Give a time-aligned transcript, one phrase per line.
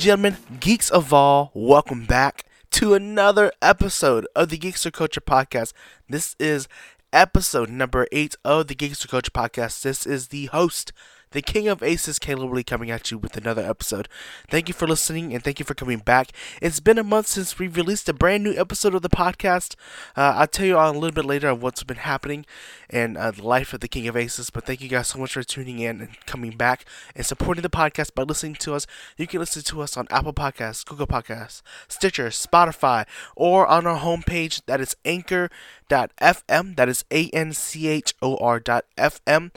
[0.00, 5.74] gentlemen, geeks of all, welcome back to another episode of the Geekster Culture Podcast.
[6.08, 6.68] This is
[7.12, 9.82] episode number eight of the Geekster Culture Podcast.
[9.82, 10.94] This is the host,
[11.32, 14.08] the King of Aces, Caleb Lee, coming at you with another episode.
[14.48, 16.32] Thank you for listening and thank you for coming back.
[16.60, 19.76] It's been a month since we released a brand new episode of the podcast.
[20.16, 22.46] Uh, I'll tell you all a little bit later of what's been happening
[22.88, 24.50] and uh, the life of the King of Aces.
[24.50, 26.84] But thank you guys so much for tuning in and coming back
[27.14, 28.88] and supporting the podcast by listening to us.
[29.16, 33.06] You can listen to us on Apple Podcasts, Google Podcasts, Stitcher, Spotify,
[33.36, 36.76] or on our homepage that is anchor.fm.
[36.76, 39.52] That is A N C H O R.fm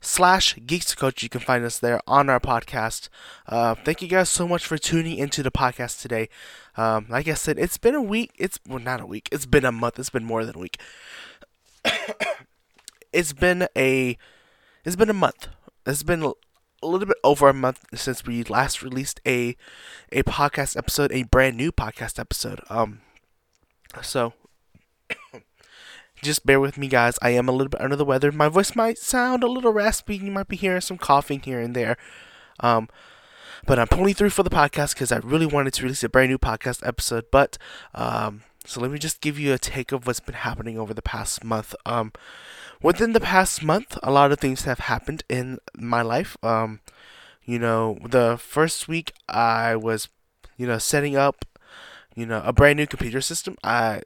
[0.00, 1.22] slash geeks coach.
[1.22, 3.08] You can find us there on our podcast.
[3.46, 6.28] Uh, thank you guys so much for tuning into the podcast today.
[6.76, 8.32] Um, like i said it's been a week.
[8.38, 9.28] It's well not a week.
[9.32, 9.98] It's been a month.
[9.98, 10.80] It's been more than a week.
[13.12, 14.16] It's been a
[14.84, 15.48] it's been a month.
[15.84, 19.56] It's been a little bit over a month since we last released a
[20.12, 22.60] a podcast episode a brand new podcast episode.
[22.70, 23.00] Um
[24.00, 24.34] so
[26.22, 27.18] just bear with me, guys.
[27.22, 28.32] I am a little bit under the weather.
[28.32, 30.16] My voice might sound a little raspy.
[30.16, 31.96] You might be hearing some coughing here and there.
[32.60, 32.88] Um,
[33.66, 36.30] but I'm pulling through for the podcast because I really wanted to release a brand
[36.30, 37.26] new podcast episode.
[37.30, 37.58] But
[37.94, 41.02] um, so let me just give you a take of what's been happening over the
[41.02, 41.74] past month.
[41.84, 42.12] Um,
[42.82, 46.36] within the past month, a lot of things have happened in my life.
[46.42, 46.80] Um,
[47.44, 50.08] you know, the first week I was,
[50.56, 51.44] you know, setting up,
[52.14, 53.56] you know, a brand new computer system.
[53.64, 54.02] I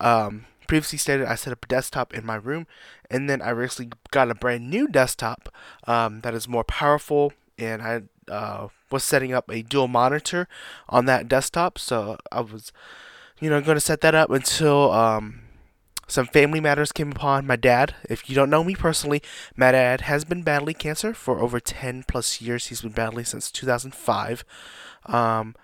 [0.00, 2.68] um previously stated, I set up a desktop in my room,
[3.10, 5.48] and then I recently got a brand new desktop
[5.88, 10.46] um, that is more powerful, and I uh, was setting up a dual monitor
[10.88, 11.76] on that desktop.
[11.76, 12.70] So I was,
[13.40, 15.40] you know, going to set that up until um,
[16.06, 17.96] some family matters came upon my dad.
[18.08, 19.24] If you don't know me personally,
[19.56, 22.68] my dad has been battling cancer for over 10 plus years.
[22.68, 24.44] He's been battling since 2005.
[25.06, 25.56] Um,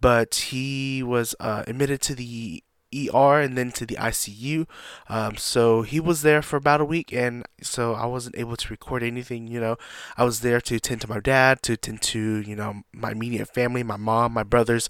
[0.00, 2.64] but he was uh, admitted to the
[2.94, 4.66] ER and then to the ICU.
[5.08, 8.68] Um, so he was there for about a week, and so I wasn't able to
[8.68, 9.46] record anything.
[9.46, 9.76] You know,
[10.16, 13.48] I was there to attend to my dad, to attend to you know my immediate
[13.48, 14.88] family, my mom, my brothers,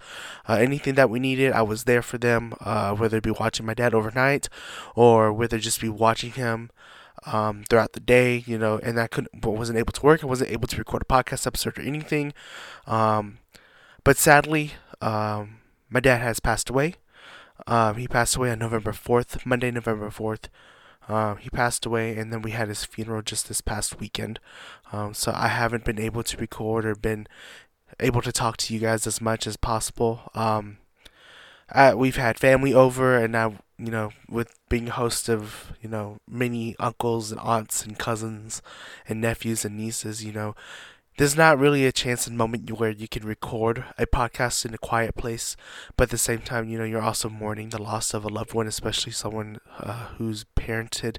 [0.48, 1.53] uh, anything that we needed.
[1.53, 4.48] I was there for them, uh, whether it be watching my dad overnight,
[4.94, 6.70] or whether just be watching him.
[7.26, 10.22] Um, throughout the day, you know, and I couldn't, wasn't able to work.
[10.22, 12.32] I wasn't able to record a podcast episode or anything.
[12.87, 13.38] Um,
[14.04, 15.58] but sadly, um,
[15.91, 16.94] my dad has passed away.
[17.66, 20.48] Um, he passed away on November 4th, Monday, November 4th.
[21.08, 24.41] Um, he passed away, and then we had his funeral just this past weekend.
[24.92, 27.26] Um, so I haven't been able to record or been
[27.98, 30.30] able to talk to you guys as much as possible.
[30.34, 30.78] Um,
[31.70, 36.19] I, we've had family over, and I, you know, with being host of, you know,
[36.28, 38.60] many uncles and aunts and cousins
[39.08, 40.54] and nephews and nieces, you know,
[41.18, 44.78] there's not really a chance and moment where you can record a podcast in a
[44.78, 45.56] quiet place,
[45.96, 48.54] but at the same time, you know, you're also mourning the loss of a loved
[48.54, 51.18] one, especially someone uh, who's parented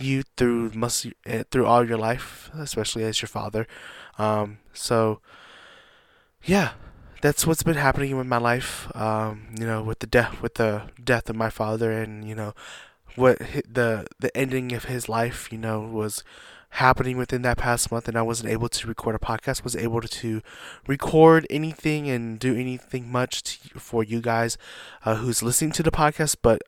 [0.00, 3.68] you through must uh, through all your life, especially as your father.
[4.18, 5.20] Um, so,
[6.44, 6.72] yeah,
[7.22, 8.90] that's what's been happening in my life.
[8.96, 12.52] Um, you know, with the death with the death of my father, and you know,
[13.14, 16.24] what the the ending of his life, you know, was
[16.74, 20.00] happening within that past month and I wasn't able to record a podcast, was able
[20.00, 20.40] to
[20.86, 24.56] record anything and do anything much to, for you guys
[25.04, 26.62] uh, who's listening to the podcast, but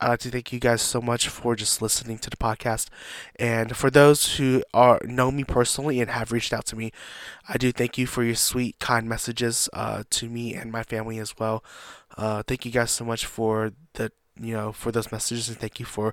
[0.00, 2.88] I'd like to thank you guys so much for just listening to the podcast.
[3.36, 6.90] And for those who are know me personally and have reached out to me,
[7.48, 11.18] I do thank you for your sweet, kind messages uh, to me and my family
[11.18, 11.64] as well.
[12.18, 14.10] Uh, thank you guys so much for the
[14.40, 16.12] you know for those messages and thank you for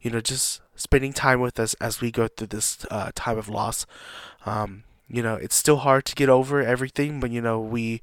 [0.00, 3.48] you know just spending time with us as we go through this uh, time of
[3.48, 3.86] loss.
[4.46, 8.00] Um, you know, it's still hard to get over everything, but you know, we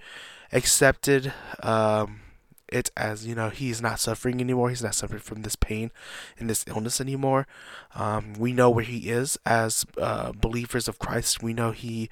[0.52, 1.34] accepted
[1.64, 2.20] um,
[2.68, 4.69] it as you know he's not suffering anymore.
[4.69, 5.90] He's not suffering from this pain
[6.38, 7.48] and this illness anymore.
[7.96, 11.42] Um, we know where he is as uh, believers of Christ.
[11.42, 12.10] We know he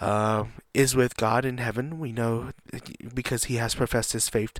[0.00, 0.44] uh,
[0.74, 2.00] is with God in heaven.
[2.00, 2.50] We know
[3.14, 4.58] because he has professed his faith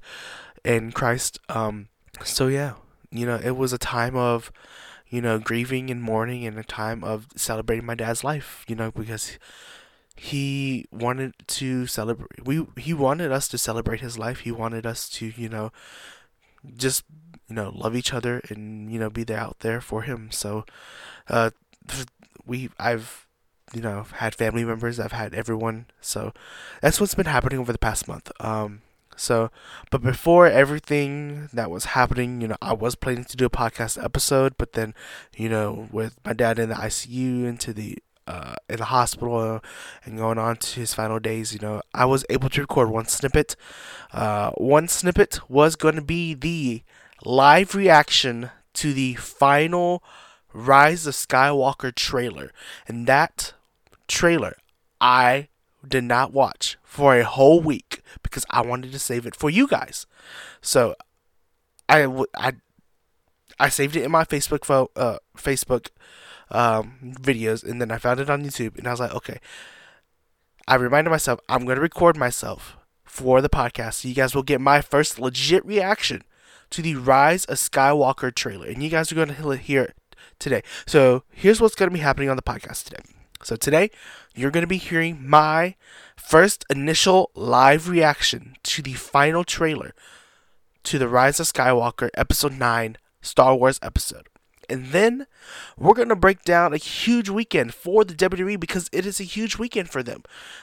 [0.65, 1.41] in Christ.
[1.49, 1.89] Um,
[2.25, 2.75] so yeah,
[3.11, 4.53] you know, it was a time of
[5.13, 8.91] you know, grieving and mourning and a time of celebrating my dad's life, you know,
[8.91, 9.39] because
[10.17, 14.41] he wanted to celebrate we he wanted us to celebrate his life.
[14.41, 15.71] He wanted us to, you know,
[16.77, 17.05] just
[17.47, 20.31] you know, love each other and you know, be there out there for him.
[20.31, 20.65] So
[21.29, 21.51] uh
[22.47, 23.27] we I've
[23.75, 25.87] you know, had family members, I've had everyone.
[26.01, 26.33] So
[26.81, 28.33] that's what's been happening over the past month.
[28.41, 28.81] Um
[29.23, 29.53] so,
[29.93, 34.03] but before everything that was happening, you know, I was planning to do a podcast
[34.03, 34.95] episode, but then,
[35.37, 39.61] you know, with my dad in the ICU into the uh, in the hospital
[40.05, 43.07] and going on to his final days, you know, I was able to record one
[43.07, 43.55] snippet.
[44.13, 46.83] Uh, one snippet was going to be the
[47.25, 50.03] live reaction to the final
[50.53, 52.53] Rise of Skywalker trailer.
[52.89, 53.55] And that
[54.09, 54.57] trailer,
[55.01, 55.49] I
[55.87, 57.92] did not watch for a whole week
[58.23, 60.07] because I wanted to save it for you guys.
[60.61, 60.95] So
[61.89, 62.05] I,
[62.37, 62.53] I,
[63.59, 65.89] I saved it in my Facebook fo- uh, Facebook
[66.51, 69.41] um, videos, and then I found it on YouTube, and I was like, okay.
[70.69, 74.43] I reminded myself I'm going to record myself for the podcast, so you guys will
[74.43, 76.23] get my first legit reaction
[76.71, 79.97] to the Rise of Skywalker trailer, and you guys are going to hear it
[80.39, 80.63] today.
[80.87, 83.03] So here's what's going to be happening on the podcast today.
[83.45, 83.91] So today
[84.35, 85.75] you're going to be hearing my
[86.17, 89.95] first initial live reaction to the final trailer
[90.85, 94.29] to the Rise of Skywalker Episode 9 Star Wars episode.
[94.69, 95.27] And then
[95.77, 99.25] we're going to break down a huge weekend for the WWE because it is a
[99.25, 100.23] huge weekend for them.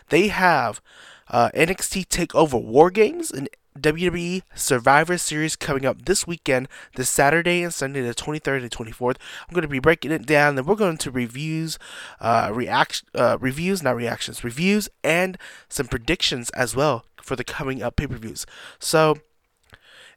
[0.09, 0.81] They have
[1.27, 3.49] uh, NXT TakeOver War Games and
[3.79, 9.15] WWE Survivor Series coming up this weekend, this Saturday and Sunday, the 23rd and 24th.
[9.47, 11.79] I'm going to be breaking it down, and we're going to reviews,
[12.19, 15.37] uh, react, uh, reviews, not reactions, reviews, and
[15.67, 18.45] some predictions as well for the coming up pay-per-views.
[18.79, 19.19] So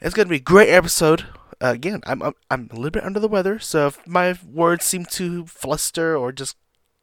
[0.01, 1.27] it's going to be a great episode.
[1.63, 4.85] Uh, again, I'm, I'm I'm a little bit under the weather, so if my words
[4.85, 6.57] seem to fluster or just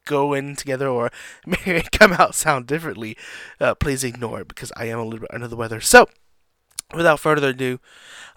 [0.05, 1.11] go in together or
[1.45, 3.15] maybe come out sound differently,
[3.61, 5.79] uh, please ignore it because I am a little bit under the weather.
[5.79, 6.09] So
[6.93, 7.79] without further ado,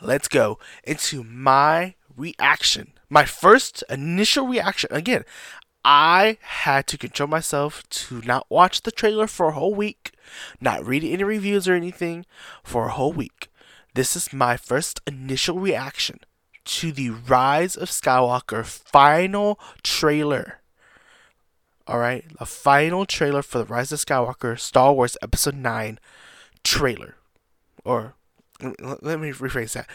[0.01, 2.93] let's go into my reaction.
[3.09, 4.91] My first initial reaction.
[4.93, 5.25] Again,
[5.85, 10.13] I had to control myself to not watch the trailer for a whole week,
[10.61, 12.25] not read any reviews or anything
[12.63, 13.49] for a whole week.
[13.95, 16.21] This is my first initial reaction
[16.65, 20.61] to the Rise of Skywalker final trailer.
[21.89, 25.99] Alright, a final trailer for the Rise of Skywalker Star Wars Episode 9
[26.63, 27.17] trailer.
[27.85, 28.15] Or
[28.79, 29.89] let me rephrase that.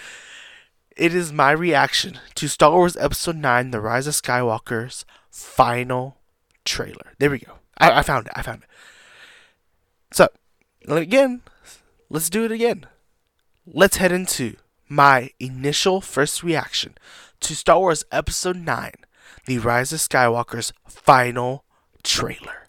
[0.96, 6.18] It is my reaction to Star Wars Episode 9 The Rise of Skywalker's final
[6.66, 7.14] trailer.
[7.19, 7.54] There we go.
[7.78, 8.34] I, I found it.
[8.36, 8.69] I found it.
[10.12, 10.30] So,
[10.88, 11.42] again,
[12.10, 12.88] let's do it again.
[13.66, 14.56] Let's head into
[14.90, 16.96] my initial first reaction
[17.42, 18.92] to Star Wars Episode 9
[19.46, 21.63] The Rise of Skywalker's final
[22.04, 22.68] trailer.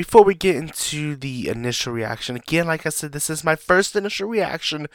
[0.00, 3.94] Before we get into the initial reaction, again, like I said, this is my first
[3.94, 4.86] initial reaction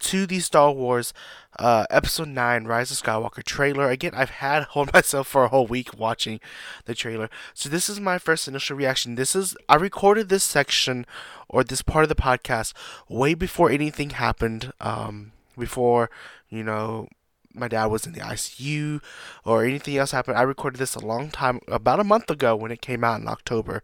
[0.00, 1.14] to the Star Wars
[1.58, 3.88] uh, Episode 9 Rise of Skywalker trailer.
[3.88, 6.38] Again, I've had hold myself for a whole week watching
[6.84, 7.30] the trailer.
[7.54, 9.14] So this is my first initial reaction.
[9.14, 11.06] This is I recorded this section
[11.48, 12.74] or this part of the podcast
[13.08, 14.74] way before anything happened.
[14.82, 16.10] Um, before,
[16.50, 17.08] you know,
[17.54, 19.00] my dad was in the ICU
[19.46, 20.36] or anything else happened.
[20.36, 23.28] I recorded this a long time, about a month ago when it came out in
[23.28, 23.82] October.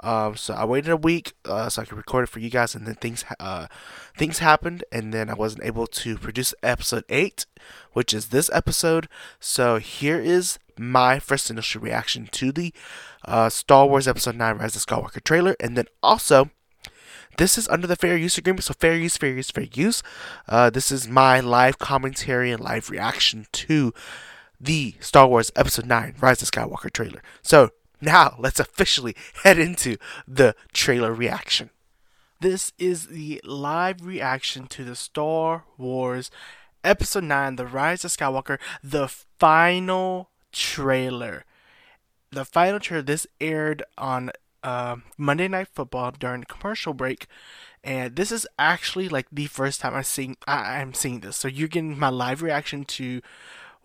[0.00, 2.74] Um, so I waited a week uh, so I could record it for you guys,
[2.74, 3.66] and then things uh,
[4.16, 7.46] things happened, and then I wasn't able to produce episode eight,
[7.92, 9.08] which is this episode.
[9.40, 12.72] So here is my first initial reaction to the
[13.24, 16.50] uh, Star Wars Episode Nine: Rise of Skywalker trailer, and then also.
[17.38, 20.02] This is under the fair use agreement, so fair use, fair use, fair use.
[20.48, 23.92] Uh, this is my live commentary and live reaction to
[24.58, 27.22] the Star Wars Episode 9 Rise of Skywalker trailer.
[27.42, 31.70] So now, let's officially head into the trailer reaction.
[32.40, 36.30] This is the live reaction to the Star Wars
[36.84, 41.44] Episode 9 The Rise of Skywalker, the final trailer.
[42.30, 44.30] The final trailer, this aired on
[44.62, 47.26] uh, Monday Night Football during the commercial break.
[47.82, 51.36] And this is actually like the first time I seen I, I'm seeing this.
[51.36, 53.22] So you're getting my live reaction to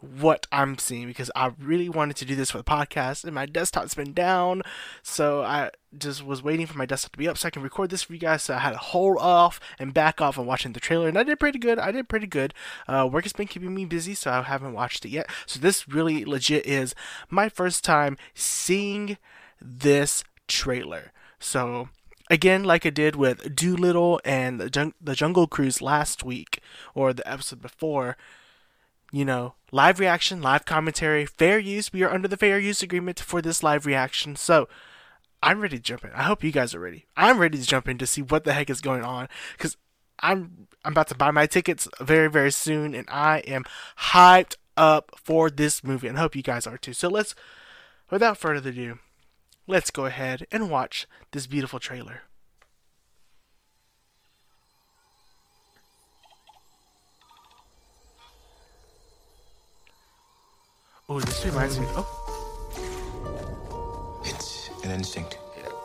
[0.01, 3.45] what I'm seeing because I really wanted to do this for the podcast and my
[3.45, 4.63] desktop's been down.
[5.03, 7.91] So I just was waiting for my desktop to be up so I can record
[7.91, 8.41] this for you guys.
[8.43, 11.23] So I had to hold off and back off and watching the trailer and I
[11.23, 11.77] did pretty good.
[11.77, 12.53] I did pretty good.
[12.87, 15.29] Uh, work has been keeping me busy so I haven't watched it yet.
[15.45, 16.95] So this really legit is
[17.29, 19.17] my first time seeing
[19.61, 21.11] this trailer.
[21.39, 21.89] So
[22.29, 26.59] again, like I did with Dolittle and the, Jung- the Jungle Cruise last week
[26.95, 28.17] or the episode before,
[29.11, 31.91] you know, live reaction, live commentary, fair use.
[31.91, 34.35] We are under the fair use agreement for this live reaction.
[34.35, 34.67] So
[35.43, 36.11] I'm ready to jump in.
[36.11, 37.05] I hope you guys are ready.
[37.17, 39.75] I'm ready to jump in to see what the heck is going on because
[40.19, 43.65] I'm I'm about to buy my tickets very very soon, and I am
[43.99, 46.93] hyped up for this movie, and hope you guys are too.
[46.93, 47.35] So let's,
[48.09, 48.99] without further ado,
[49.67, 52.21] let's go ahead and watch this beautiful trailer.
[61.13, 61.85] Oh, this reminds me.
[61.97, 62.07] Oh.
[64.23, 65.37] It's an instinct.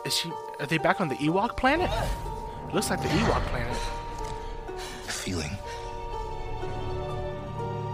[0.05, 0.31] Is she?
[0.61, 1.91] Are they back on the Ewok planet?
[2.69, 3.77] It looks like the Ewok planet.
[4.69, 5.51] A feeling.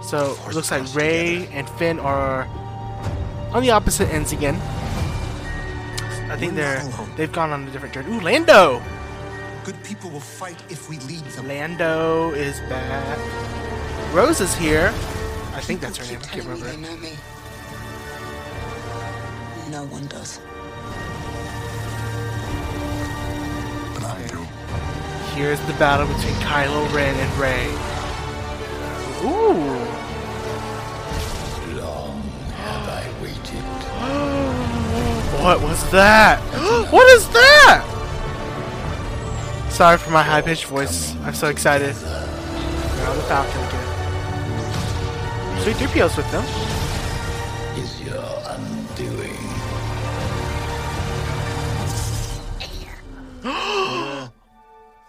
[0.04, 2.46] So it looks like Rey and Finn are
[3.52, 4.58] on the opposite ends again.
[6.30, 6.84] I think they're
[7.18, 8.16] they've gone on a different journey.
[8.16, 8.80] Ooh, Lando!
[9.64, 11.48] Good people will fight if we lead them.
[11.48, 13.18] Lando is back.
[14.14, 14.94] Rose is here.
[15.56, 16.20] I think that's her name.
[16.24, 16.88] I can't Telling me remember.
[16.88, 17.18] they know me.
[19.70, 20.40] No one does.
[23.94, 24.46] But I do.
[25.36, 27.68] Here's the battle between Kylo Ren and Rey.
[29.24, 29.80] Ooh.
[31.80, 32.22] Long
[32.58, 33.64] have I waited.
[35.44, 36.40] What was that?
[36.92, 37.84] what is that?
[39.70, 41.16] Sorry for my high pitched voice.
[41.24, 41.96] I'm so excited.
[42.02, 43.70] We're on the Falcon again.
[43.72, 43.73] Sweet
[45.64, 46.44] 3PO's with them.
[47.82, 49.38] Is your undoing.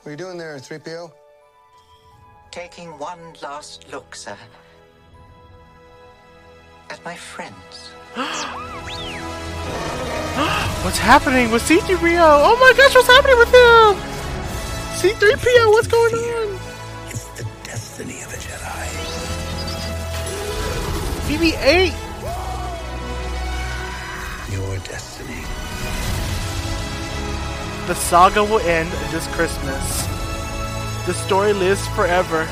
[0.04, 1.10] What are you doing there, 3PO?
[2.52, 4.38] Taking one last look, sir.
[6.88, 7.90] At my friends.
[10.84, 12.20] What's happening with C3PO?
[12.20, 13.96] Oh my gosh, what's happening with him?
[15.00, 16.43] C3PO, what's going on?
[21.34, 21.90] BB-8.
[24.52, 25.42] Your destiny.
[27.88, 30.06] The saga will end this Christmas.
[31.06, 32.44] The story lives forever.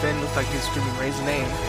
[0.00, 1.65] Finn looks like he's screaming Rey's name.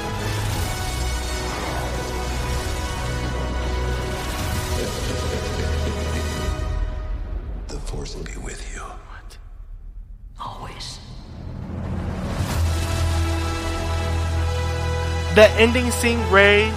[15.37, 16.71] The ending scene, Rey,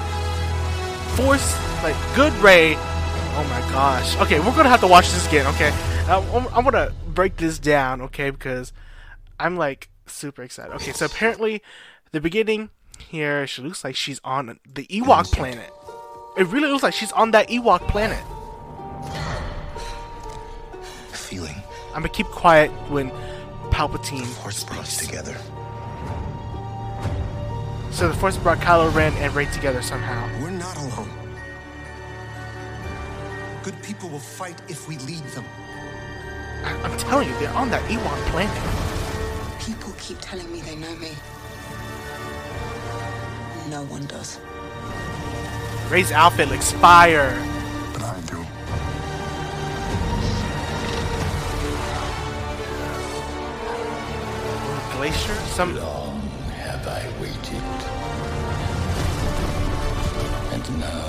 [1.17, 2.75] force like good Rey.
[2.77, 4.21] Oh my gosh.
[4.21, 5.47] Okay, we're gonna have to watch this again.
[5.55, 5.71] Okay,
[6.07, 8.03] Uh, I'm, I'm gonna break this down.
[8.03, 8.75] Okay, because
[9.39, 10.75] I'm like super excited.
[10.75, 11.63] Okay, so apparently,
[12.13, 15.73] the beginning here, she looks like she's on the Ewok planet.
[16.37, 18.23] It really looks like she's on that Ewok planet.
[21.13, 21.57] Feeling.
[21.95, 23.11] I'm gonna keep quiet when
[23.71, 25.35] Palpatine Force brought us together.
[27.91, 30.29] So the Force brought Kylo Ren and Rey together somehow.
[30.41, 31.11] We're not alone.
[33.63, 35.45] Good people will fight if we lead them.
[36.65, 39.61] I- I'm telling you, they're on that Ewok planet.
[39.61, 41.11] People keep telling me they know me.
[43.69, 44.39] No one does.
[45.91, 47.35] Rey's outfit looks fire.
[47.93, 48.47] But I do.
[54.97, 55.35] Glacier?
[55.55, 56.00] Some Long have I
[57.21, 57.63] waited.
[60.53, 61.07] And now.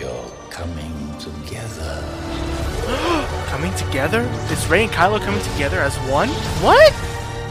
[0.00, 1.92] You're coming together.
[3.50, 4.22] coming together?
[4.50, 6.28] Is Rey and Kylo coming together as one?
[6.64, 6.92] What?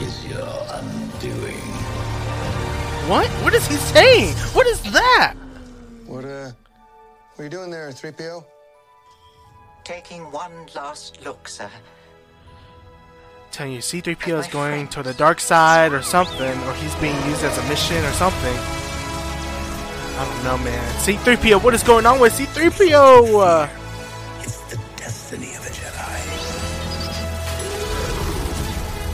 [0.01, 1.61] Is your undoing.
[3.09, 3.27] What?
[3.43, 4.33] What is he saying?
[4.53, 5.35] What is that?
[6.07, 6.51] What, uh,
[7.35, 8.43] what are you doing there, 3PO?
[9.83, 11.69] Taking one last look, sir.
[13.55, 17.43] Telling you, C3PO is going to the dark side or something, or he's being used
[17.43, 18.53] as a mission or something.
[20.17, 20.83] I don't know, man.
[20.99, 23.39] C3PO, what is going on with C3PO?
[23.41, 23.69] Uh,
[24.41, 26.19] It's the destiny of a Jedi.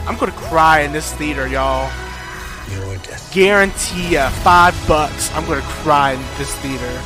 [0.08, 1.90] I'm gonna cry in this theater, y'all.
[2.72, 3.46] Your destiny.
[3.46, 5.32] Guarantee ya, five bucks.
[5.36, 7.02] I'm gonna cry in this theater.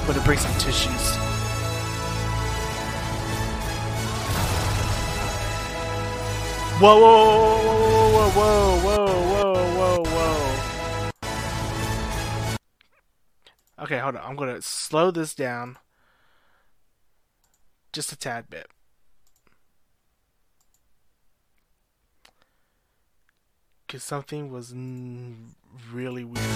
[0.00, 1.17] I'm gonna bring some tissues.
[6.80, 10.38] Whoa, whoa, whoa, whoa, whoa, whoa, whoa, whoa.
[12.54, 13.82] whoa.
[13.82, 14.22] Okay, hold on.
[14.24, 15.78] I'm going to slow this down
[17.92, 18.68] just a tad bit.
[23.84, 24.72] Because something was
[25.90, 26.46] really weird.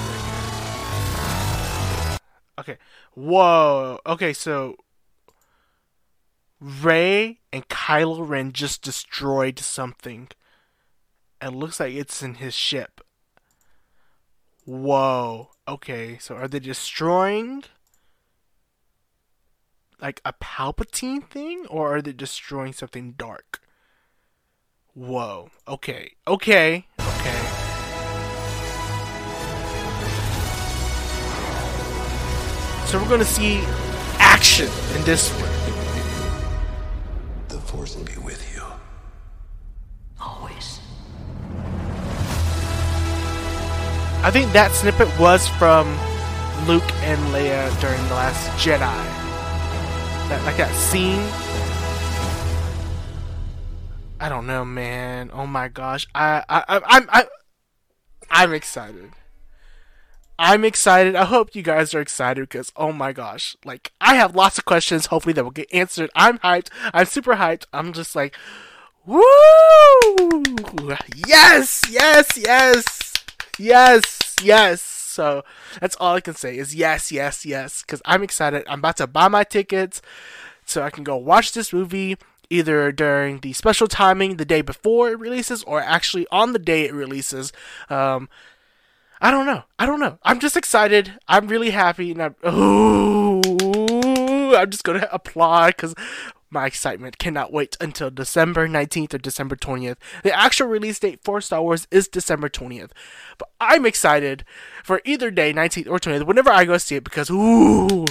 [2.61, 2.79] Okay.
[3.14, 3.99] Whoa.
[4.07, 4.76] Okay, so
[6.62, 10.28] Rey and Kylo Ren just destroyed something.
[11.40, 13.00] And looks like it's in his ship.
[14.64, 15.50] Whoa.
[15.66, 17.64] Okay, so are they destroying
[20.00, 23.61] like a Palpatine thing or are they destroying something dark?
[24.95, 25.50] Whoa.
[25.66, 26.12] Okay.
[26.28, 26.87] Okay.
[27.00, 27.42] Okay.
[32.87, 33.62] So we're gonna see
[34.19, 35.62] action in this one.
[37.52, 38.62] The Force will be with you.
[40.18, 40.80] Always.
[44.25, 45.87] I think that snippet was from
[46.66, 48.78] Luke and Leia during the Last Jedi.
[50.30, 51.21] That like that scene.
[54.18, 55.30] I don't know, man.
[55.35, 57.26] Oh my gosh, I I I I'm I,
[58.30, 59.11] I'm excited.
[60.44, 61.14] I'm excited.
[61.14, 64.64] I hope you guys are excited because oh my gosh, like I have lots of
[64.64, 65.06] questions.
[65.06, 66.11] Hopefully that will get answered.
[66.16, 66.66] I'm hyped.
[66.92, 67.66] I'm super hyped.
[67.72, 68.34] I'm just like,
[69.06, 69.22] woo!
[71.28, 73.12] Yes, yes, yes,
[73.56, 74.82] yes, yes.
[74.82, 75.44] So
[75.80, 77.82] that's all I can say is yes, yes, yes.
[77.82, 78.64] Because I'm excited.
[78.68, 80.02] I'm about to buy my tickets
[80.66, 82.16] so I can go watch this movie
[82.50, 86.87] either during the special timing the day before it releases or actually on the day
[86.87, 87.52] it releases.
[87.88, 88.28] Um,
[89.25, 89.62] I don't know.
[89.79, 90.19] I don't know.
[90.25, 91.14] I'm just excited.
[91.29, 92.35] I'm really happy, and I'm
[94.52, 95.95] I'm just gonna applaud because
[96.50, 99.95] my excitement cannot wait until December 19th or December 20th.
[100.25, 102.91] The actual release date for Star Wars is December 20th,
[103.38, 104.45] but I'm excited
[104.83, 108.05] for either day, 19th or 20th, whenever I go see it because ooh.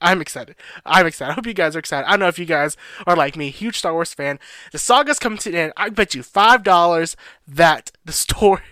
[0.00, 0.56] I'm excited.
[0.84, 1.32] I'm excited.
[1.32, 2.06] I hope you guys are excited.
[2.06, 4.38] I don't know if you guys are like me, huge Star Wars fan.
[4.72, 5.72] The saga's coming to an end.
[5.76, 7.14] I bet you five dollars
[7.46, 8.62] that the story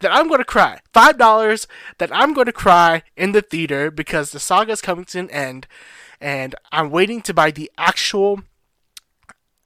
[0.00, 0.80] that I'm going to cry.
[0.92, 1.66] Five dollars
[1.98, 5.30] that I'm going to cry in the theater because the saga is coming to an
[5.30, 5.66] end,
[6.20, 8.42] and I'm waiting to buy the actual.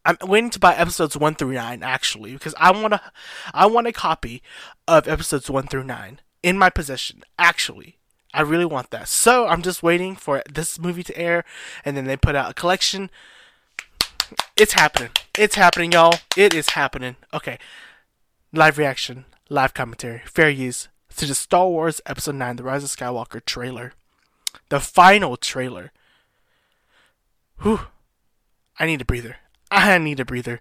[0.04, 3.00] I'm waiting to buy episodes one through nine actually because I want to.
[3.54, 4.42] I want a copy
[4.88, 7.22] of episodes one through nine in my possession.
[7.38, 7.98] Actually,
[8.34, 9.08] I really want that.
[9.08, 11.44] So I'm just waiting for this movie to air,
[11.84, 13.10] and then they put out a collection.
[14.56, 15.10] It's happening.
[15.38, 16.16] It's happening, y'all.
[16.36, 17.16] It is happening.
[17.32, 17.58] Okay.
[18.52, 22.90] Live reaction, live commentary, fair use to the Star Wars Episode 9 The Rise of
[22.90, 23.92] Skywalker trailer.
[24.68, 25.92] The final trailer.
[27.60, 27.80] Whew.
[28.78, 29.36] I need a breather.
[29.70, 30.60] I need a breather.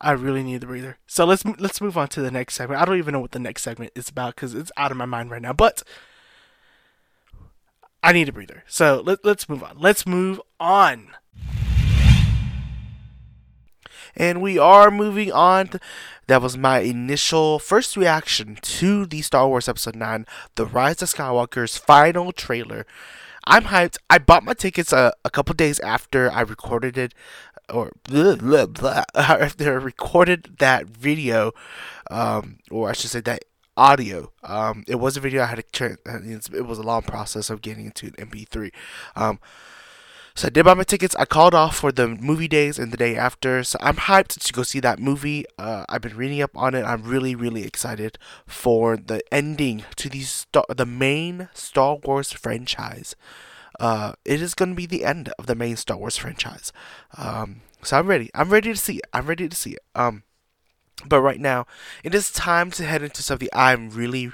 [0.00, 0.98] I really need a breather.
[1.06, 2.80] So let's let's move on to the next segment.
[2.80, 5.04] I don't even know what the next segment is about because it's out of my
[5.04, 5.52] mind right now.
[5.52, 5.82] But
[8.02, 8.64] I need a breather.
[8.66, 9.78] So let, let's move on.
[9.78, 11.08] Let's move on.
[14.16, 15.70] And we are moving on.
[16.30, 21.08] That was my initial first reaction to the Star Wars Episode 9, The Rise of
[21.08, 22.86] Skywalker's final trailer.
[23.48, 23.96] I'm hyped.
[24.08, 27.14] I bought my tickets a, a couple days after I recorded it,
[27.68, 31.50] or blah, blah, blah, after I recorded that video,
[32.12, 33.44] um, or I should say that
[33.76, 34.30] audio.
[34.44, 35.96] Um, it was a video I had to turn.
[36.06, 38.70] It was a long process of getting into an MP3.
[39.16, 39.40] Um,
[40.34, 41.16] so I did buy my tickets.
[41.16, 43.62] I called off for the movie days and the day after.
[43.64, 45.44] So I'm hyped to go see that movie.
[45.58, 46.84] Uh, I've been reading up on it.
[46.84, 53.14] I'm really, really excited for the ending to the star- the main Star Wars franchise.
[53.78, 56.72] Uh, it is going to be the end of the main Star Wars franchise.
[57.16, 58.30] Um, so I'm ready.
[58.34, 59.04] I'm ready to see it.
[59.12, 59.82] I'm ready to see it.
[59.94, 60.22] Um,
[61.06, 61.66] but right now,
[62.04, 64.32] it is time to head into something I'm really,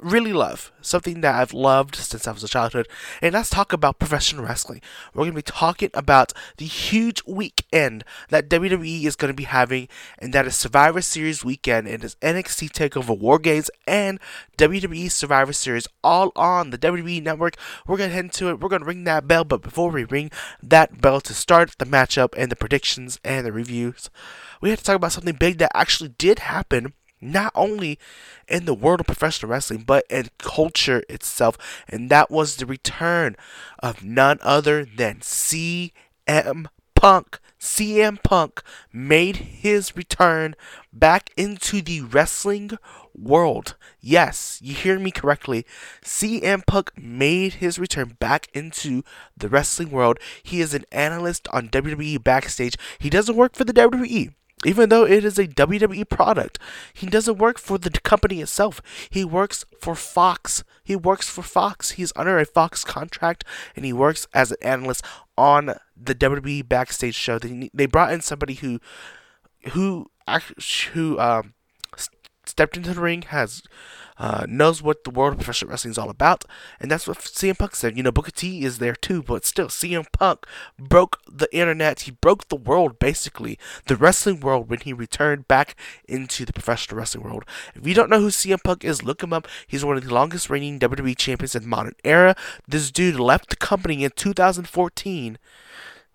[0.00, 0.72] really love.
[0.80, 2.88] Something that I've loved since I was a childhood.
[3.20, 4.80] And let's talk about professional wrestling.
[5.14, 9.44] We're going to be talking about the huge weekend that WWE is going to be
[9.44, 11.88] having, and that is Survivor Series weekend.
[11.88, 14.20] It is NXT TakeOver War Games and
[14.58, 17.56] WWE Survivor Series all on the WWE Network.
[17.86, 18.60] We're going to head into it.
[18.60, 19.44] We're going to ring that bell.
[19.44, 20.30] But before we ring
[20.62, 24.10] that bell to start the matchup and the predictions and the reviews,
[24.60, 27.98] we have to talk about something big that actually did happen not only
[28.48, 31.56] in the world of professional wrestling, but in culture itself.
[31.88, 33.36] And that was the return
[33.78, 35.90] of none other than CM
[36.94, 37.40] Punk.
[37.58, 40.54] CM Punk made his return
[40.92, 42.78] back into the wrestling
[43.14, 43.76] world.
[44.00, 45.66] Yes, you hear me correctly.
[46.04, 49.02] CM Punk made his return back into
[49.36, 50.18] the wrestling world.
[50.42, 52.76] He is an analyst on WWE Backstage.
[52.98, 54.34] He doesn't work for the WWE.
[54.66, 56.58] Even though it is a WWE product,
[56.92, 58.82] he doesn't work for the company itself.
[59.08, 60.64] He works for Fox.
[60.82, 61.92] He works for Fox.
[61.92, 63.44] He's under a Fox contract
[63.76, 65.04] and he works as an analyst
[65.38, 67.38] on the WWE backstage show.
[67.38, 68.80] They they brought in somebody who
[69.70, 70.10] who
[70.94, 71.54] who um
[72.44, 73.62] stepped into the ring has
[74.18, 76.44] uh, knows what the world of professional wrestling is all about,
[76.80, 77.96] and that's what CM Punk said.
[77.96, 80.46] You know, Booker T is there too, but still, CM Punk
[80.78, 82.00] broke the internet.
[82.00, 85.76] He broke the world, basically, the wrestling world, when he returned back
[86.08, 87.44] into the professional wrestling world.
[87.74, 89.48] If you don't know who CM Punk is, look him up.
[89.66, 92.36] He's one of the longest reigning WWE champions in the modern era.
[92.66, 95.38] This dude left the company in 2014.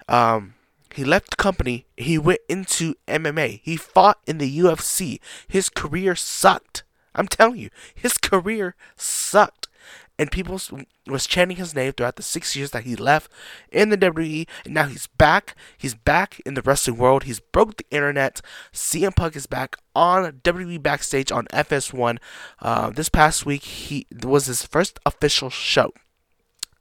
[0.07, 0.55] Um,
[0.93, 1.85] he left the company.
[1.95, 3.61] He went into MMA.
[3.63, 5.19] He fought in the UFC.
[5.47, 6.83] His career sucked.
[7.15, 9.67] I'm telling you, his career sucked.
[10.19, 10.59] and people
[11.07, 13.31] was chanting his name throughout the six years that he left
[13.71, 15.55] in the WWE, and now he's back.
[15.77, 17.23] He's back in the wrestling world.
[17.23, 18.41] He's broke the internet.
[18.71, 22.19] CM Punk is back on WWE backstage on FS1.
[22.61, 25.91] Uh, this past week, he was his first official show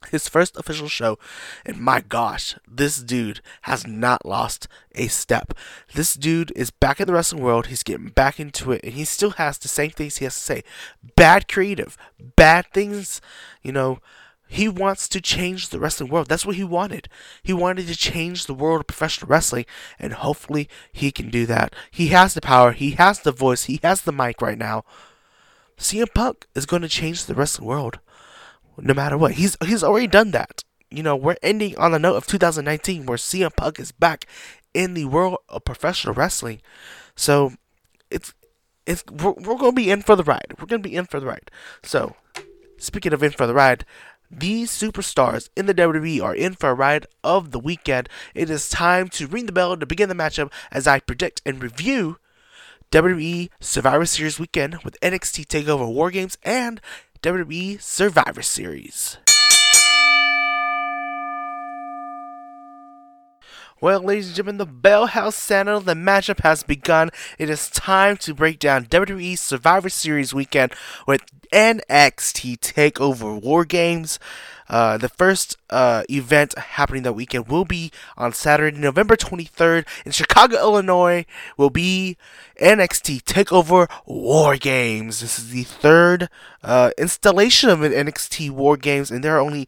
[0.09, 1.19] his first official show,
[1.65, 5.53] and my gosh, this dude has not lost a step.
[5.93, 7.67] This dude is back in the wrestling world.
[7.67, 10.41] He's getting back into it, and he still has the same things he has to
[10.41, 10.63] say.
[11.15, 11.97] Bad creative,
[12.35, 13.21] bad things,
[13.61, 13.99] you know.
[14.47, 16.27] He wants to change the wrestling world.
[16.27, 17.07] That's what he wanted.
[17.41, 19.65] He wanted to change the world of professional wrestling,
[19.97, 21.73] and hopefully he can do that.
[21.89, 24.83] He has the power, he has the voice, he has the mic right now.
[25.77, 27.99] CM Punk is going to change the wrestling world
[28.81, 29.33] no matter what.
[29.33, 30.63] He's he's already done that.
[30.89, 34.25] You know, we're ending on the note of 2019 where CM Punk is back
[34.73, 36.61] in the world of professional wrestling.
[37.15, 37.53] So
[38.09, 38.33] it's
[38.85, 40.53] it's we're, we're to be in for the ride.
[40.59, 41.51] We're to be in for the ride.
[41.83, 42.15] So
[42.77, 43.85] speaking of in for the ride,
[44.29, 48.09] these superstars in the WWE are in for a ride of the weekend.
[48.33, 51.61] It is time to ring the bell to begin the matchup as I predict and
[51.61, 52.17] review
[52.91, 56.81] WWE Survivor Series weekend with NXT TakeOver War Games and
[57.23, 59.17] WWE Survivor Series.
[63.81, 67.09] Well, ladies and gentlemen, the Bell House Santa, the matchup has begun.
[67.39, 70.75] It is time to break down WWE Survivor Series weekend
[71.07, 74.19] with NXT TakeOver War Games.
[74.69, 80.11] Uh, the first uh, event happening that weekend will be on Saturday, November 23rd in
[80.11, 81.25] Chicago, Illinois.
[81.57, 82.17] Will be
[82.61, 85.21] NXT Takeover War Games.
[85.21, 86.29] This is the third
[86.63, 89.67] uh, installation of an NXT War Games, and there are only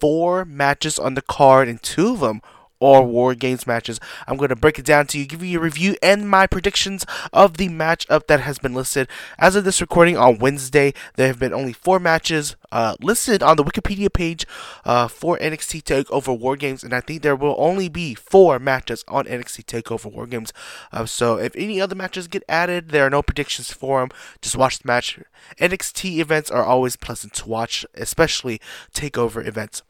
[0.00, 2.40] four matches on the card, and two of them
[2.80, 4.00] or War Games matches.
[4.26, 7.04] I'm going to break it down to you, give you a review and my predictions
[7.32, 9.06] of the matchup that has been listed.
[9.38, 13.56] As of this recording on Wednesday, there have been only four matches uh, listed on
[13.56, 14.46] the Wikipedia page
[14.84, 19.04] uh, for NXT TakeOver War Games, and I think there will only be four matches
[19.06, 20.52] on NXT TakeOver War Games.
[20.90, 24.10] Uh, so if any other matches get added, there are no predictions for them.
[24.40, 25.18] Just watch the match.
[25.60, 28.60] NXT events are always pleasant to watch, especially
[28.94, 29.82] TakeOver events.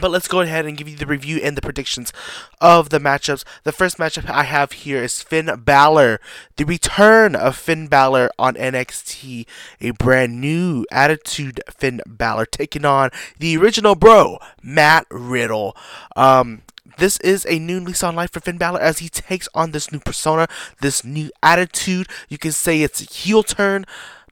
[0.00, 2.12] But let's go ahead and give you the review and the predictions
[2.60, 3.44] of the matchups.
[3.64, 6.20] The first matchup I have here is Finn Balor.
[6.56, 9.46] The return of Finn Balor on NXT.
[9.80, 15.76] A brand new attitude Finn Balor taking on the original bro, Matt Riddle.
[16.14, 16.62] Um,
[16.98, 19.92] this is a new lease on life for Finn Balor as he takes on this
[19.92, 20.48] new persona,
[20.80, 22.08] this new attitude.
[22.28, 23.84] You can say it's a heel turn,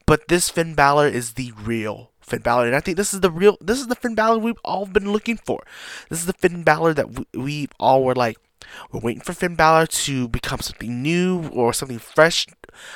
[0.05, 3.31] but this Finn Balor is the real Finn Balor, and I think this is the
[3.31, 5.63] real, this is the Finn Balor we've all been looking for.
[6.09, 8.37] This is the Finn Balor that we, we all were like,
[8.91, 12.47] we're waiting for Finn Balor to become something new or something fresh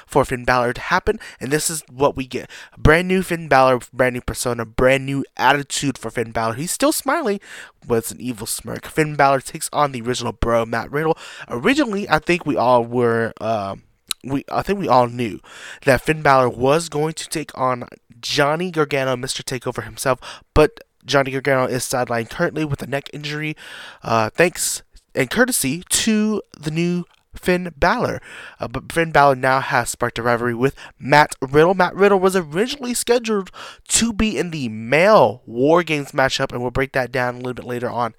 [0.06, 3.48] for Finn Balor to happen, and this is what we get: a brand new Finn
[3.48, 6.56] Balor, brand new persona, brand new attitude for Finn Balor.
[6.56, 7.39] He's still smiling,
[7.88, 8.86] but it's an evil smirk.
[8.86, 11.17] Finn Balor takes on the original bro, Matt Riddle.
[11.48, 13.34] Originally, I think we all were.
[13.39, 13.78] Uh,
[14.23, 15.39] we I think we all knew
[15.86, 17.86] that Finn Balor was going to take on
[18.19, 19.43] Johnny Gargano, Mr.
[19.43, 23.55] Takeover himself, but Johnny Gargano is sidelined currently with a neck injury.
[24.03, 24.84] Uh, thanks
[25.15, 27.05] and courtesy to the new
[27.36, 28.21] Finn Balor.
[28.60, 31.73] Uh, but Finn Balor now has sparked a rivalry with Matt Riddle.
[31.73, 33.51] Matt Riddle was originally scheduled
[33.88, 37.53] to be in the male War Games matchup, and we'll break that down a little
[37.53, 38.13] bit later on.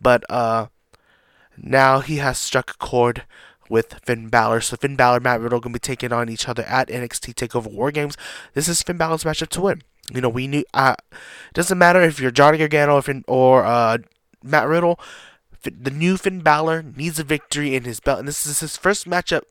[0.00, 0.66] But uh,
[1.56, 3.24] now he has struck a chord
[3.68, 4.60] with Finn Balor.
[4.60, 7.72] So Finn Balor, Matt Riddle going to be taking on each other at NXT Takeover
[7.72, 8.16] War Games.
[8.54, 9.82] This is Finn Balor's matchup to win.
[10.12, 10.64] You know, we knew.
[10.72, 10.96] Uh,
[11.54, 13.98] doesn't matter if you're Johnny Gargano or, or uh,
[14.42, 15.00] Matt Riddle.
[15.62, 19.08] The new Finn Balor needs a victory in his belt, and this is his first
[19.08, 19.42] matchup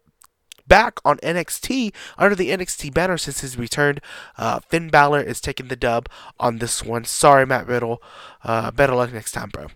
[0.67, 3.99] back on NXT under the NXT banner since his return.
[4.37, 6.07] Uh, Finn Balor is taking the dub
[6.39, 7.03] on this one.
[7.03, 8.01] Sorry, Matt Riddle.
[8.43, 9.67] Uh, better luck next time, bro.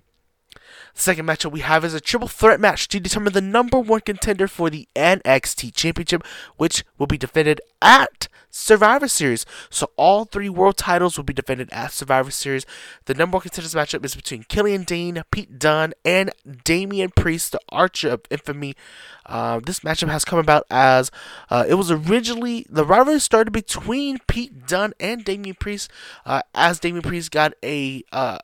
[0.99, 4.49] Second matchup we have is a triple threat match to determine the number one contender
[4.49, 6.25] for the NXT Championship,
[6.57, 9.45] which will be defended at Survivor Series.
[9.69, 12.65] So all three world titles will be defended at Survivor Series.
[13.05, 16.31] The number one contenders matchup is between Killian Dain, Pete Dunne, and
[16.65, 18.75] Damian Priest, the Archer of Infamy.
[19.25, 21.12] Uh, this matchup has come about as
[21.49, 25.89] uh, it was originally the rivalry started between Pete Dunne and Damian Priest,
[26.25, 28.39] uh, as Damian Priest got a uh,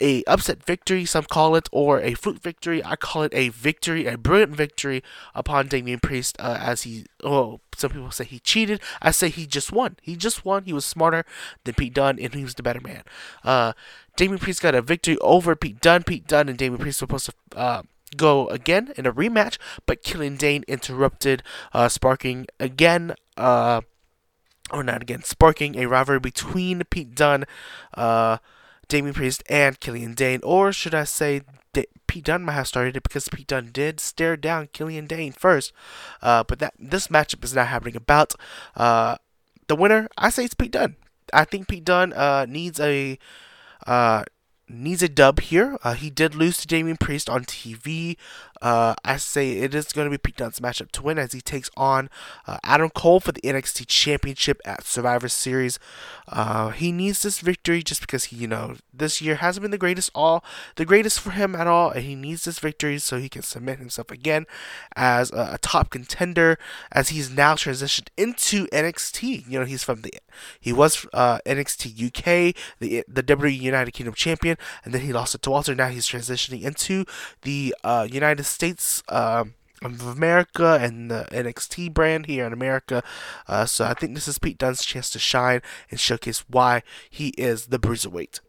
[0.00, 2.84] a upset victory, some call it, or a fluke victory.
[2.84, 5.02] I call it a victory, a brilliant victory
[5.34, 8.80] upon Damian Priest, uh, as he, oh, some people say he cheated.
[9.02, 9.96] I say he just won.
[10.02, 10.64] He just won.
[10.64, 11.24] He was smarter
[11.64, 13.02] than Pete Dunne, and he was the better man.
[13.44, 13.72] Uh,
[14.16, 16.02] Damian Priest got a victory over Pete Dunne.
[16.02, 17.82] Pete Dunne and Damian Priest were supposed to, uh,
[18.16, 23.82] go again in a rematch, but Killian Dain interrupted, uh, sparking again, uh,
[24.70, 27.44] or not again, sparking a rivalry between Pete Dunne,
[27.94, 28.38] uh,
[28.90, 32.96] Damian Priest, and Killian Dain, or should I say, D- Pete Dunne might have started
[32.96, 35.72] it because Pete Dunne did stare down Killian Dain first.
[36.20, 38.34] Uh, but that this matchup is not happening about.
[38.76, 39.16] Uh,
[39.68, 40.96] the winner, I say it's Pete Dunne.
[41.32, 43.18] I think Pete Dunne uh, needs a
[43.86, 44.24] uh,
[44.68, 45.78] needs a dub here.
[45.82, 48.16] Uh, he did lose to Damian Priest on TV.
[48.62, 51.40] Uh, I say it is going to be Pete Dunne's matchup to win as he
[51.40, 52.10] takes on
[52.46, 55.78] uh, Adam Cole for the NXT Championship at Survivor Series.
[56.28, 59.78] Uh, he needs this victory just because he, you know, this year hasn't been the
[59.78, 60.44] greatest all
[60.76, 63.78] the greatest for him at all, and he needs this victory so he can submit
[63.78, 64.46] himself again
[64.94, 66.58] as a, a top contender
[66.92, 69.48] as he's now transitioned into NXT.
[69.48, 70.12] You know, he's from the
[70.60, 75.34] he was uh, NXT UK, the the WWE United Kingdom champion, and then he lost
[75.34, 75.74] it to Walter.
[75.74, 77.04] Now he's transitioning into
[77.42, 83.02] the uh, United States um, of America and the NXT brand here in America.
[83.48, 87.28] Uh, so I think this is Pete Dunne's chance to shine and showcase why he
[87.30, 88.40] is the bruiserweight.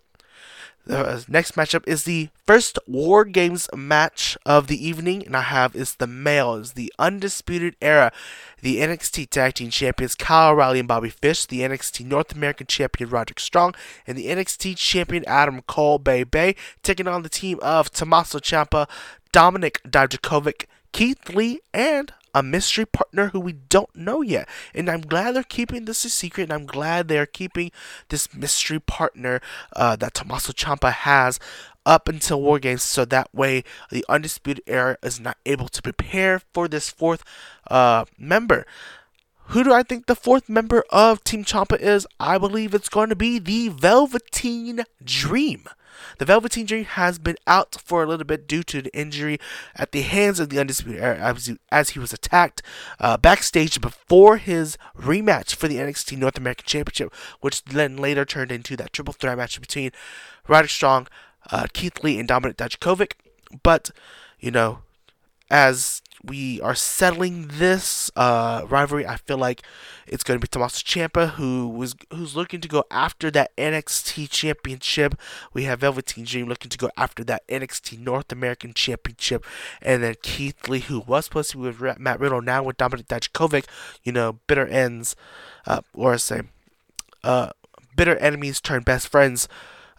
[0.85, 5.75] The next matchup is the first War Games match of the evening, and I have
[5.75, 8.11] is the males, the Undisputed Era,
[8.61, 13.11] the NXT Tag Team Champions Kyle O'Reilly and Bobby Fish, the NXT North American Champion
[13.11, 13.75] Roderick Strong,
[14.07, 18.89] and the NXT Champion Adam Cole Bay Bay, taking on the team of Tommaso Ciampa,
[19.33, 24.47] Dominik Dijakovic, Keith Lee, and a mystery partner who we don't know yet.
[24.73, 27.71] And I'm glad they're keeping this a secret, and I'm glad they're keeping
[28.09, 29.41] this mystery partner
[29.75, 31.39] uh, that Tommaso Ciampa has
[31.85, 36.41] up until War Games, so that way the Undisputed Era is not able to prepare
[36.53, 37.23] for this fourth
[37.69, 38.65] uh, member.
[39.51, 42.07] Who do I think the fourth member of Team Ciampa is?
[42.21, 45.65] I believe it's going to be the Velveteen Dream.
[46.19, 49.41] The Velveteen Dream has been out for a little bit due to the injury
[49.75, 52.61] at the hands of the Undisputed Era as he, as he was attacked
[53.01, 58.53] uh, backstage before his rematch for the NXT North American Championship, which then later turned
[58.53, 59.91] into that triple threat match between
[60.47, 61.07] Roderick Strong,
[61.51, 63.15] uh, Keith Lee, and Dominik Dijakovic.
[63.63, 63.91] But,
[64.39, 64.79] you know,
[65.51, 69.05] as we are settling this uh, rivalry.
[69.05, 69.63] I feel like
[70.07, 74.29] it's going to be Tommaso Ciampa who was who's looking to go after that NXT
[74.29, 75.15] Championship.
[75.53, 79.45] We have Velveteen Dream looking to go after that NXT North American Championship,
[79.81, 83.07] and then Keith Lee who was supposed to be with Matt Riddle now with Dominik
[83.07, 83.65] Dijakovic.
[84.03, 85.15] You know, bitter ends,
[85.67, 86.43] uh, or say,
[87.23, 87.51] uh,
[87.95, 89.47] bitter enemies turn best friends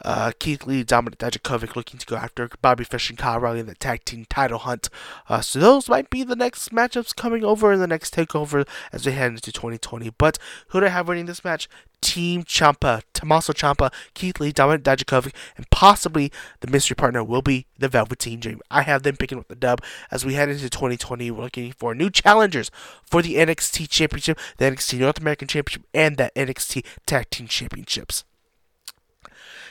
[0.05, 3.67] uh, Keith Lee, Dominik Dijakovic looking to go after Bobby Fish and Kyle O'Reilly in
[3.67, 4.89] the tag team title hunt.
[5.29, 9.07] Uh, so those might be the next matchups coming over in the next takeover as
[9.07, 10.11] we head into 2020.
[10.19, 10.39] But
[10.69, 11.69] who do I have winning this match?
[12.01, 17.67] Team Ciampa, Tommaso Ciampa, Keith Lee, Dominik Dijakovic, and possibly the mystery partner will be
[17.79, 18.61] the Velveteen Dream.
[18.71, 21.31] I have them picking up the dub as we head into 2020.
[21.31, 22.73] We're looking for new challengers
[23.05, 28.25] for the NXT Championship, the NXT North American Championship, and the NXT Tag Team Championships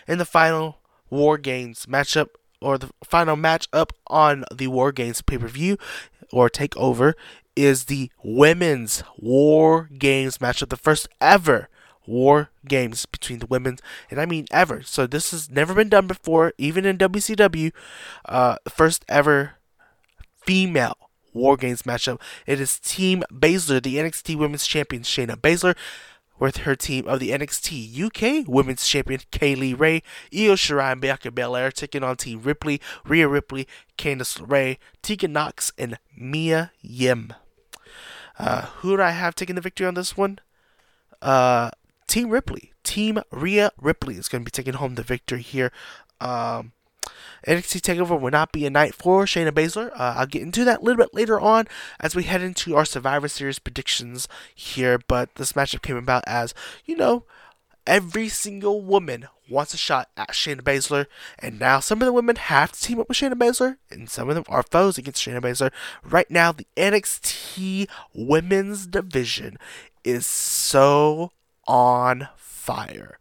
[0.08, 2.30] in the final War Games matchup
[2.62, 5.78] or the final matchup on the War Games pay per view
[6.32, 7.14] or takeover
[7.56, 11.68] is the women's War Games matchup, the first ever
[12.08, 13.78] War Games between the women,
[14.10, 14.82] and I mean ever.
[14.84, 17.72] So this has never been done before, even in WCW.
[18.26, 19.54] Uh, first ever
[20.42, 20.98] female
[21.34, 22.20] War Games matchup.
[22.46, 25.76] It is Team Baszler, the NXT Women's Champion Shayna Baszler,
[26.42, 30.02] with her team of the NXT UK Women's Champion Kay Lee Ray,
[30.34, 35.72] Io Shirai, and Bianca Belair taking on Team Ripley, Rhea Ripley, Candice LeRae, Tegan Nox,
[35.78, 37.34] and Mia Yim.
[38.40, 40.40] Uh, who do I have taking the victory on this one?
[41.22, 41.70] Uh,
[42.08, 42.74] Team Ripley.
[42.84, 45.72] Team Rhea Ripley is going to be taking home the victory here.
[46.20, 46.72] Um,
[47.48, 49.92] NXT Takeover will not be a night for Shayna Baszler.
[49.94, 51.68] Uh, I'll get into that a little bit later on
[52.00, 55.00] as we head into our Survivor Series predictions here.
[55.08, 56.54] But this matchup came about as
[56.86, 57.26] you know,
[57.88, 61.08] every single woman wants a shot at Shayna Baszler,
[61.40, 64.30] and now some of the women have to team up with Shayna Baszler, and some
[64.30, 65.72] of them are foes against Shayna Baszler.
[66.04, 69.58] Right now, the NXT Women's Division
[70.04, 71.32] is so
[71.68, 73.18] on fire.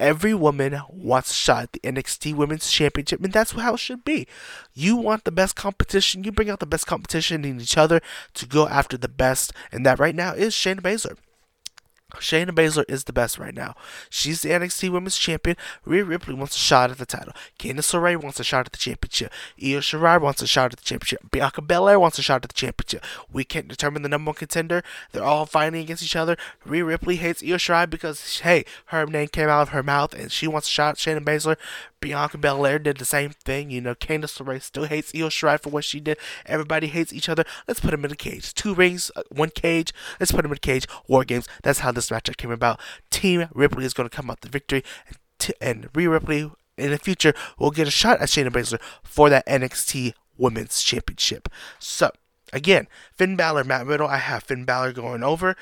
[0.00, 4.02] Every woman wants a shot at the NXT Women's Championship, and that's how it should
[4.02, 4.26] be.
[4.72, 8.00] You want the best competition, you bring out the best competition in each other
[8.34, 11.18] to go after the best, and that right now is Shayna Baszler.
[12.16, 13.74] Shayna Baszler is the best right now.
[14.08, 15.56] She's the NXT Women's Champion.
[15.84, 17.32] Rhea Ripley wants a shot at the title.
[17.58, 19.32] Candice LeRae wants a shot at the championship.
[19.62, 21.30] Io Shirai wants a shot at the championship.
[21.30, 23.04] Bianca Belair wants a shot at the championship.
[23.32, 24.82] We can't determine the number one contender.
[25.12, 26.36] They're all fighting against each other.
[26.64, 30.30] Rhea Ripley hates Io Shirai because, hey, her name came out of her mouth and
[30.30, 31.56] she wants a shot at Shayna Baszler.
[32.00, 33.70] Bianca Belair did the same thing.
[33.70, 36.18] You know, Candice LeRae still hates Io Shirai for what she did.
[36.46, 37.44] Everybody hates each other.
[37.68, 38.54] Let's put them in a cage.
[38.54, 39.92] Two rings, uh, one cage.
[40.18, 40.86] Let's put them in a cage.
[41.08, 41.46] War games.
[41.62, 42.80] That's how this matchup came about.
[43.10, 46.90] Team Ripley is going to come out the victory, and, t- and Rhea Ripley in
[46.90, 51.48] the future will get a shot at Shayna Baszler for that NXT Women's Championship.
[51.78, 52.10] So
[52.52, 54.08] again, Finn Balor, Matt Riddle.
[54.08, 55.56] I have Finn Balor going over.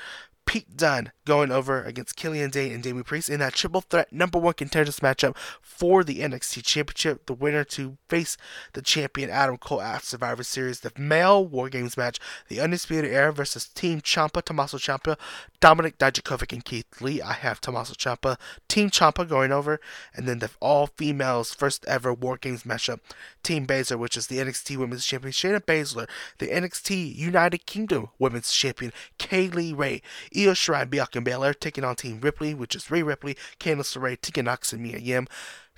[0.49, 4.39] Pete Dunne going over against Killian Dain and Damien Priest in that triple threat number
[4.39, 7.27] one contenders matchup for the NXT Championship.
[7.27, 8.35] The winner to face
[8.73, 10.79] the champion Adam Cole at Survivor Series.
[10.79, 15.19] The male War Games match, the Undisputed Era versus Team Ciampa, Tommaso Ciampa,
[15.61, 17.21] Dominik Dijakovic, and Keith Lee.
[17.21, 19.81] I have Tommaso Ciampa, Team Ciampa going over,
[20.15, 22.99] and then the all females first ever War Games matchup,
[23.43, 28.51] Team Baszler, which is the NXT Women's Champion Shayna Baszler, the NXT United Kingdom Women's
[28.51, 30.01] Champion Kay Lee Ray,
[30.35, 34.45] Io Shirai, Bianca Belair taking on Team Ripley, which is Rhea Ripley, Candice LeRae, Tegan
[34.45, 35.27] Nox, and Mia Yim.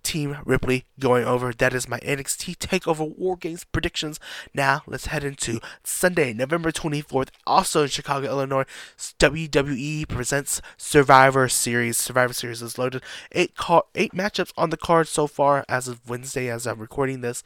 [0.04, 1.54] Team Ripley going over.
[1.54, 4.20] That is my NXT Takeover War Games predictions.
[4.54, 8.66] Now let's head into Sunday, November 24th, also in Chicago, Illinois.
[8.98, 11.98] WWE presents Survivor Series.
[11.98, 13.04] Survivor Series is loaded.
[13.32, 17.22] Eight car- eight matchups on the card so far as of Wednesday, as I'm recording
[17.22, 17.44] this.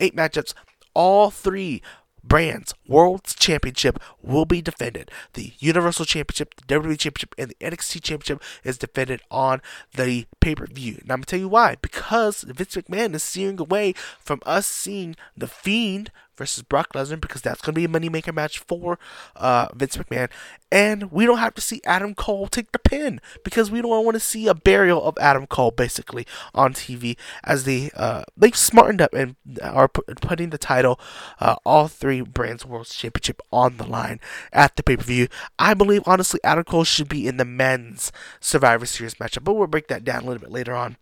[0.00, 0.54] Eight matchups.
[0.94, 1.82] All three
[2.28, 5.10] brands World Championship will be defended.
[5.34, 9.60] The Universal Championship, the WWE Championship, and the NXT Championship is defended on
[9.94, 10.98] the pay per view.
[11.00, 11.76] And I'm gonna tell you why.
[11.80, 17.42] Because Vince McMahon is steering away from us seeing the Fiend versus Brock Lesnar because
[17.42, 18.98] that's going to be a moneymaker match for
[19.36, 20.30] uh, Vince McMahon.
[20.70, 24.14] And we don't have to see Adam Cole take the pin because we don't want
[24.14, 29.00] to see a burial of Adam Cole basically on TV as they uh, they've smartened
[29.00, 31.00] up and are putting the title,
[31.40, 34.20] uh, all three brands World Championship on the line
[34.52, 35.28] at the pay per view.
[35.58, 39.66] I believe honestly Adam Cole should be in the men's Survivor Series matchup, but we'll
[39.66, 40.96] break that down a little bit later on.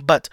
[0.00, 0.28] But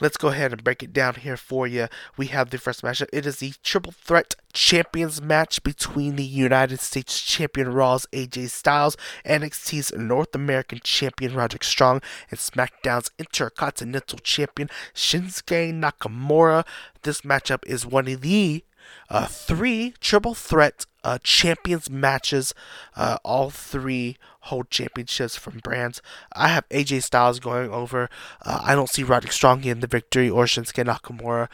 [0.00, 1.88] let's go ahead and break it down here for you.
[2.16, 3.08] We have the first matchup.
[3.12, 8.96] It is the triple threat champions match between the United States champion Raw's AJ Styles,
[9.26, 16.64] NXT's North American champion Roderick Strong, and SmackDown's Intercontinental champion Shinsuke Nakamura.
[17.02, 18.64] This matchup is one of the
[19.10, 22.54] uh, three triple threat uh, champions matches.
[22.96, 26.02] Uh, all three hold championships from brands.
[26.32, 28.10] I have AJ Styles going over.
[28.42, 31.48] Uh, I don't see Roderick Strong getting the victory or Shinsuke Nakamura.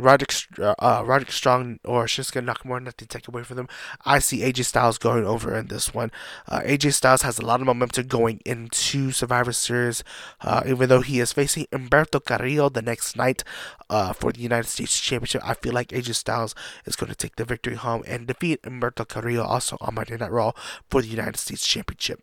[0.00, 3.68] Roderick, uh, uh, Roderick Strong or Shinsuke Nakamura, not to take away from them.
[4.04, 6.10] I see AJ Styles going over in this one.
[6.48, 10.02] Uh, AJ Styles has a lot of momentum going into Survivor Series,
[10.40, 13.44] uh, even though he is facing Humberto Carrillo the next night
[13.88, 15.42] uh, for the United States Championship.
[15.44, 16.54] I feel like AJ Styles
[16.86, 20.32] is going to take the victory home and defeat Humberto Carrillo also on Monday Night
[20.32, 20.52] Raw
[20.90, 22.22] for the United States Championship.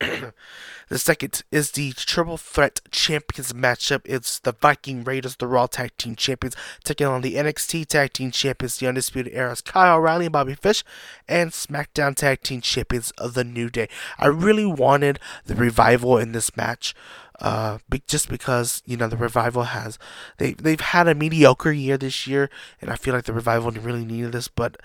[0.00, 4.02] The second is the Triple Threat Champions matchup.
[4.04, 8.30] It's the Viking Raiders, the Raw Tag Team Champions, taking on the NXT Tag Team
[8.30, 10.84] Champions, the Undisputed Era's Kyle O'Reilly and Bobby Fish,
[11.26, 13.88] and SmackDown Tag Team Champions of the New Day.
[14.18, 16.94] I really wanted the revival in this match.
[17.40, 19.96] Uh, be, just because you know the revival has
[20.38, 24.04] they they've had a mediocre year this year, and I feel like the revival really
[24.04, 24.48] needed this.
[24.48, 24.76] But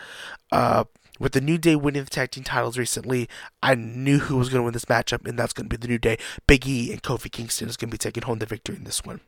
[0.51, 0.83] uh,
[1.23, 3.29] with the New Day winning the tag team titles recently,
[3.63, 5.87] I knew who was going to win this matchup, and that's going to be the
[5.87, 6.17] New Day.
[6.45, 9.03] Big E and Kofi Kingston is going to be taking home the victory in this
[9.05, 9.21] one.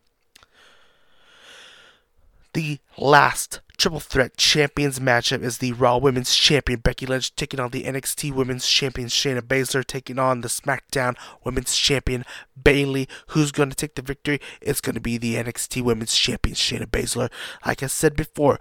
[2.54, 7.72] The last triple threat champions matchup is the Raw Women's Champion Becky Lynch taking on
[7.72, 12.24] the NXT Women's Champion Shayna Baszler taking on the SmackDown Women's Champion
[12.62, 13.10] Bayley.
[13.28, 14.40] Who's going to take the victory?
[14.62, 17.30] It's going to be the NXT Women's Champion Shayna Baszler.
[17.66, 18.60] Like I said before,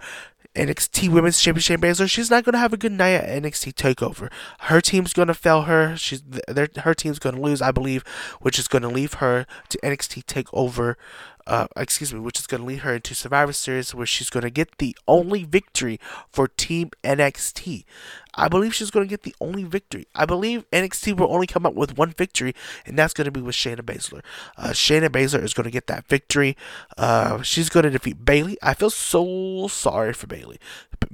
[0.55, 4.31] NXT Women's Championship Baszler, she's not to have a good night at NXT Takeover.
[4.61, 5.95] Her team's to fail her.
[5.97, 6.23] She's
[6.77, 8.03] her team's to lose, I believe,
[8.39, 10.95] which is to leave her to NXT Takeover.
[11.47, 14.79] Uh, excuse me, which is to lead her into Survivor Series, where she's to get
[14.79, 15.99] the only victory
[16.31, 17.83] for Team NXT.
[18.35, 20.07] I believe she's going to get the only victory.
[20.13, 22.53] I believe NXT will only come up with one victory,
[22.85, 24.21] and that's going to be with Shayna Baszler.
[24.57, 26.55] Uh, Shayna Baszler is going to get that victory.
[26.97, 28.57] Uh, she's going to defeat Bayley.
[28.61, 30.59] I feel so sorry for Bayley.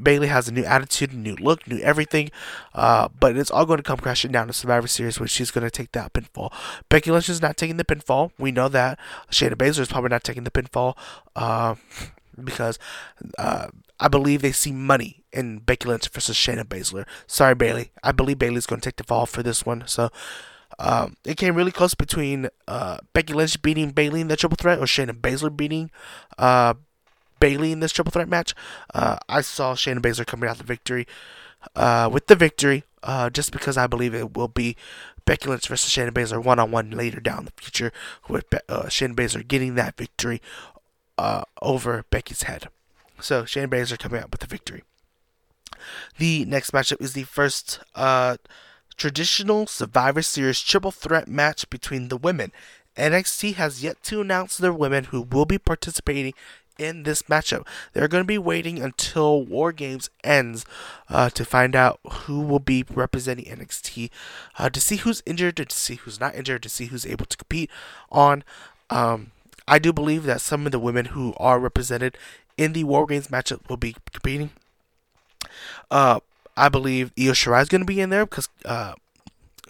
[0.01, 2.31] Bayley has a new attitude, new look, new everything,
[2.73, 5.63] uh, but it's all going to come crashing down to Survivor Series, where she's going
[5.63, 6.51] to take that pinfall.
[6.89, 8.31] Becky Lynch is not taking the pinfall.
[8.37, 8.99] We know that.
[9.31, 10.95] Shayna Baszler is probably not taking the pinfall.
[12.41, 12.79] Because
[13.37, 13.67] uh,
[13.99, 17.05] I believe they see money in Becky Lynch versus Shayna Baszler.
[17.27, 17.91] Sorry, Bayley.
[18.03, 19.83] I believe Bayley's going to take the fall for this one.
[19.85, 20.09] So
[20.79, 24.79] um, it came really close between uh, Becky Lynch beating Bayley in the triple threat
[24.79, 25.91] or Shayna Baszler beating
[26.37, 26.73] uh,
[27.39, 28.53] Bayley in this triple threat match.
[28.93, 31.07] Uh, I saw Shayna Baszler coming out the victory
[31.75, 32.83] uh, with the victory.
[33.03, 34.77] Uh, just because I believe it will be
[35.25, 37.91] Becky Lynch versus Shayna Baszler one on one later down the future,
[38.29, 40.39] with uh, Shayna Baszler getting that victory
[41.21, 42.69] uh, over Becky's head.
[43.19, 44.83] So Shayna Baszler coming out with the victory.
[46.17, 48.37] The next matchup is the first uh,
[48.97, 52.51] traditional Survivor Series triple threat match between the women.
[52.97, 56.33] NXT has yet to announce their women who will be participating
[56.79, 57.67] in this matchup.
[57.93, 60.65] They're going to be waiting until War Games ends
[61.07, 64.09] uh, to find out who will be representing NXT,
[64.57, 67.37] uh, to see who's injured, to see who's not injured, to see who's able to
[67.37, 67.69] compete
[68.09, 68.43] on.
[68.89, 69.31] Um,
[69.67, 72.17] I do believe that some of the women who are represented
[72.57, 74.51] in the War Games matchup will be competing.
[75.89, 76.19] Uh,
[76.57, 78.93] I believe Io Shirai is going to be in there because uh,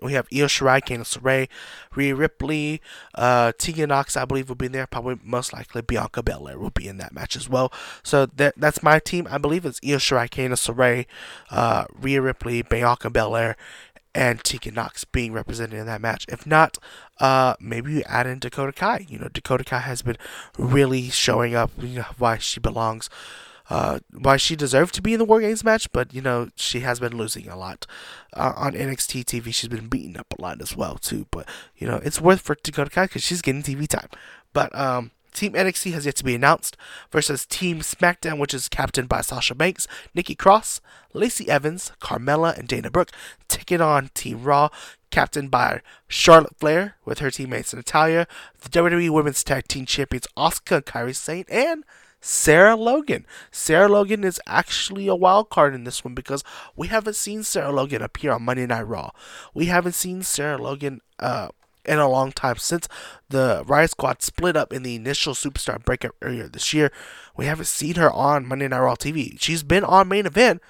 [0.01, 1.47] we have Io Shirai, Candice LeRae,
[1.95, 2.81] Rhea Ripley,
[3.15, 4.87] uh, Tegan Nox, I believe, will be in there.
[4.87, 7.71] Probably most likely Bianca Belair will be in that match as well.
[8.03, 9.27] So that that's my team.
[9.29, 11.05] I believe it's Io Shirai, Candice LeRae,
[11.51, 13.55] uh, Rhea Ripley, Bianca Belair,
[14.13, 16.25] and Tegan Nox being represented in that match.
[16.27, 16.77] If not,
[17.19, 19.05] uh, maybe you add in Dakota Kai.
[19.07, 20.17] You know, Dakota Kai has been
[20.57, 21.71] really showing up.
[21.79, 23.09] You know why she belongs
[23.71, 26.81] uh, why she deserved to be in the War Games match, but you know she
[26.81, 27.87] has been losing a lot
[28.33, 29.53] uh, on NXT TV.
[29.53, 31.25] She's been beaten up a lot as well too.
[31.31, 31.47] But
[31.77, 34.09] you know it's worth for Dakota Kai because she's getting TV time.
[34.51, 36.77] But um, Team NXT has yet to be announced
[37.11, 40.81] versus Team SmackDown, which is captained by Sasha Banks, Nikki Cross,
[41.13, 43.11] Lacey Evans, Carmella, and Dana Brooke,
[43.47, 44.69] taking on Team Raw,
[45.09, 48.27] captained by Charlotte Flair with her teammates Natalya,
[48.61, 51.83] the WWE Women's Tag Team Champions Asuka and Kairi Sane, and
[52.21, 53.25] Sarah Logan.
[53.51, 56.43] Sarah Logan is actually a wild card in this one because
[56.75, 59.09] we haven't seen Sarah Logan appear on Monday Night Raw.
[59.53, 61.49] We haven't seen Sarah Logan uh,
[61.85, 62.87] in a long time since
[63.29, 66.91] the Riot Squad split up in the initial Superstar breakup earlier this year.
[67.35, 69.39] We haven't seen her on Monday Night Raw TV.
[69.39, 70.61] She's been on main event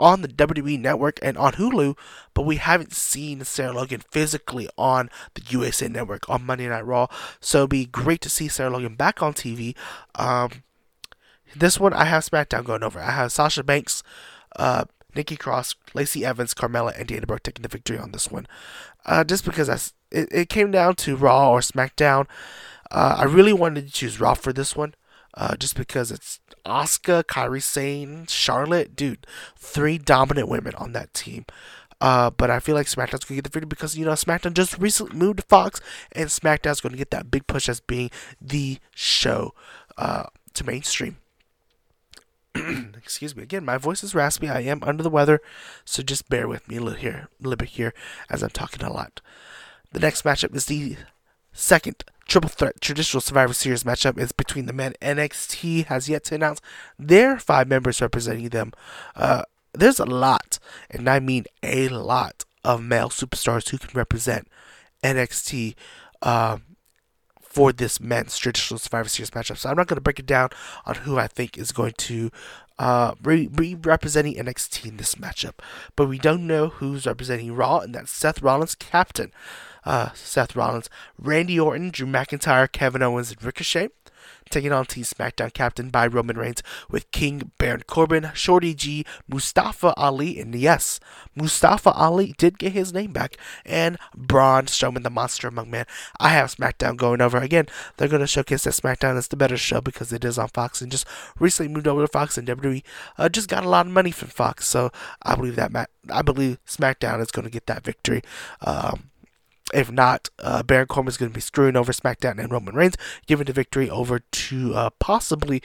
[0.00, 1.96] on the WWE Network and on Hulu,
[2.34, 7.08] but we haven't seen Sarah Logan physically on the USA Network on Monday Night Raw.
[7.40, 9.74] So it'd be great to see Sarah Logan back on TV.
[10.14, 10.62] Um,
[11.56, 13.00] this one I have SmackDown going over.
[13.00, 14.02] I have Sasha Banks,
[14.56, 14.84] uh,
[15.18, 18.46] Nikki Cross, Lacey Evans, Carmella, and Dana Brooke taking the victory on this one.
[19.04, 22.26] Uh, just because it, it came down to Raw or SmackDown.
[22.90, 24.94] Uh, I really wanted to choose Raw for this one.
[25.34, 31.44] Uh, just because it's Asuka, Kairi Sane, Charlotte, dude, three dominant women on that team.
[32.00, 34.78] Uh, but I feel like SmackDown's gonna get the victory because you know SmackDown just
[34.78, 35.80] recently moved to Fox,
[36.12, 38.10] and SmackDown's gonna get that big push as being
[38.40, 39.52] the show
[39.96, 41.18] uh, to mainstream.
[42.96, 43.42] excuse me.
[43.42, 44.48] Again my voice is raspy.
[44.48, 45.40] I am under the weather
[45.84, 47.94] so just bear with me a little here a little bit here
[48.30, 49.20] as i'm talking a lot.
[49.92, 50.96] The next matchup is the
[51.52, 54.18] second triple threat traditional survivor series matchup.
[54.18, 54.94] Is between the men.
[55.00, 56.60] Nxt has yet to announce
[56.98, 58.72] their five members representing them.
[59.16, 59.42] Uh,
[59.78, 60.58] there's a lot
[60.90, 64.48] and i mean a lot of male superstars who can represent
[65.02, 65.74] nxt
[66.22, 66.62] um,
[67.48, 69.56] for this men's traditional Survivor Series matchup.
[69.56, 70.50] So I'm not going to break it down
[70.86, 72.30] on who I think is going to
[72.78, 75.54] uh, be representing NXT in this matchup.
[75.96, 79.32] But we don't know who's representing Raw, and that's Seth Rollins, captain.
[79.84, 83.88] Uh, Seth Rollins, Randy Orton, Drew McIntyre, Kevin Owens, and Ricochet
[84.48, 89.94] taking on Team SmackDown captain by Roman Reigns with King Baron Corbin, Shorty G, Mustafa
[89.96, 91.00] Ali, and yes,
[91.34, 95.86] Mustafa Ali did get his name back, and Braun Strowman, the Monster Among Men.
[96.18, 97.66] I have SmackDown going over again.
[97.96, 100.80] They're going to showcase that SmackDown is the better show because it is on Fox
[100.80, 101.06] and just
[101.38, 102.82] recently moved over to Fox, and WWE
[103.16, 104.66] uh, just got a lot of money from Fox.
[104.66, 104.90] So
[105.22, 108.22] I believe that I believe SmackDown is going to get that victory.
[108.60, 109.10] Um,
[109.74, 112.96] if not, uh, Baron Corbin is going to be screwing over SmackDown and Roman Reigns,
[113.26, 115.62] giving the victory over to uh, possibly,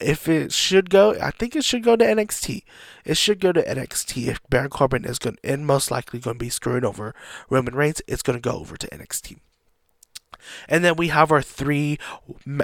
[0.00, 2.62] if it should go, I think it should go to NXT.
[3.04, 4.26] It should go to NXT.
[4.28, 7.14] If Baron Corbin is going, and most likely going to be screwing over
[7.48, 9.38] Roman Reigns, it's going to go over to NXT.
[10.68, 11.98] And then we have our three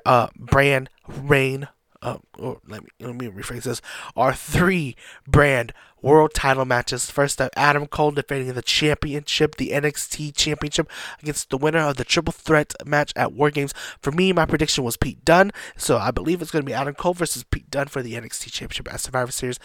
[0.04, 1.68] uh, brand reign
[2.00, 3.80] uh, or let me let me rephrase this.
[4.16, 4.96] Our three
[5.26, 7.10] brand world title matches.
[7.10, 10.88] First up, Adam Cole defending the championship, the NXT championship,
[11.20, 13.74] against the winner of the triple threat match at War Games.
[14.00, 16.94] For me, my prediction was Pete Dunne, so I believe it's going to be Adam
[16.94, 19.58] Cole versus Pete Dunne for the NXT championship at Survivor Series.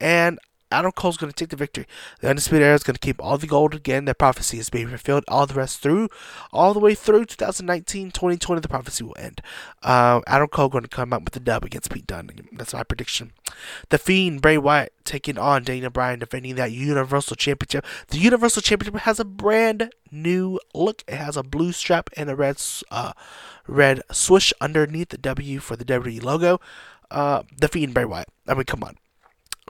[0.00, 0.38] And
[0.70, 1.86] Adam Cole's going to take the victory.
[2.20, 4.04] The Undisputed Era is going to keep all the gold again.
[4.04, 5.24] That prophecy is being fulfilled.
[5.26, 6.08] All the rest through,
[6.52, 9.40] all the way through 2019, 2020, the prophecy will end.
[9.82, 12.30] Uh, Adam Cole going to come out with the dub against Pete Dunne.
[12.52, 13.32] That's my prediction.
[13.88, 17.84] The Fiend, Bray Wyatt, taking on Daniel Bryan, defending that Universal Championship.
[18.08, 21.02] The Universal Championship has a brand new look.
[21.08, 23.12] It has a blue strap and a red, uh,
[23.66, 26.60] red swoosh underneath the W for the WWE logo.
[27.10, 28.28] Uh, the Fiend, Bray Wyatt.
[28.46, 28.96] I mean, come on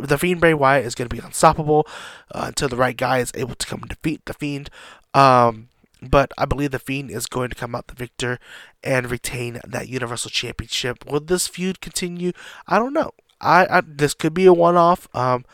[0.00, 1.86] the Fiend Bray Wyatt is going to be unstoppable
[2.32, 4.70] uh, until the right guy is able to come and defeat the Fiend.
[5.14, 5.68] Um,
[6.02, 8.38] but I believe the Fiend is going to come out the victor
[8.82, 11.04] and retain that Universal Championship.
[11.06, 12.32] Will this feud continue?
[12.66, 13.12] I don't know.
[13.40, 15.08] I, I this could be a one-off.
[15.14, 15.44] Um,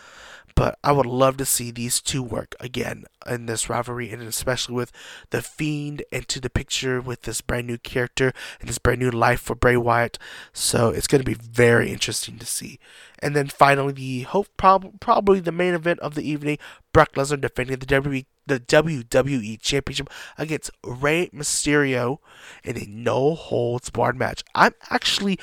[0.57, 4.74] but I would love to see these two work again in this rivalry, and especially
[4.74, 4.90] with
[5.28, 9.40] the Fiend into the picture with this brand new character and this brand new life
[9.40, 10.18] for Bray Wyatt.
[10.54, 12.80] So it's going to be very interesting to see.
[13.18, 16.57] And then finally, the hope prob- probably the main event of the evening:
[16.92, 22.18] Brock Lesnar defending the WWE the WWE Championship against Rey Mysterio
[22.64, 24.42] in a no holds barred match.
[24.54, 25.38] I'm actually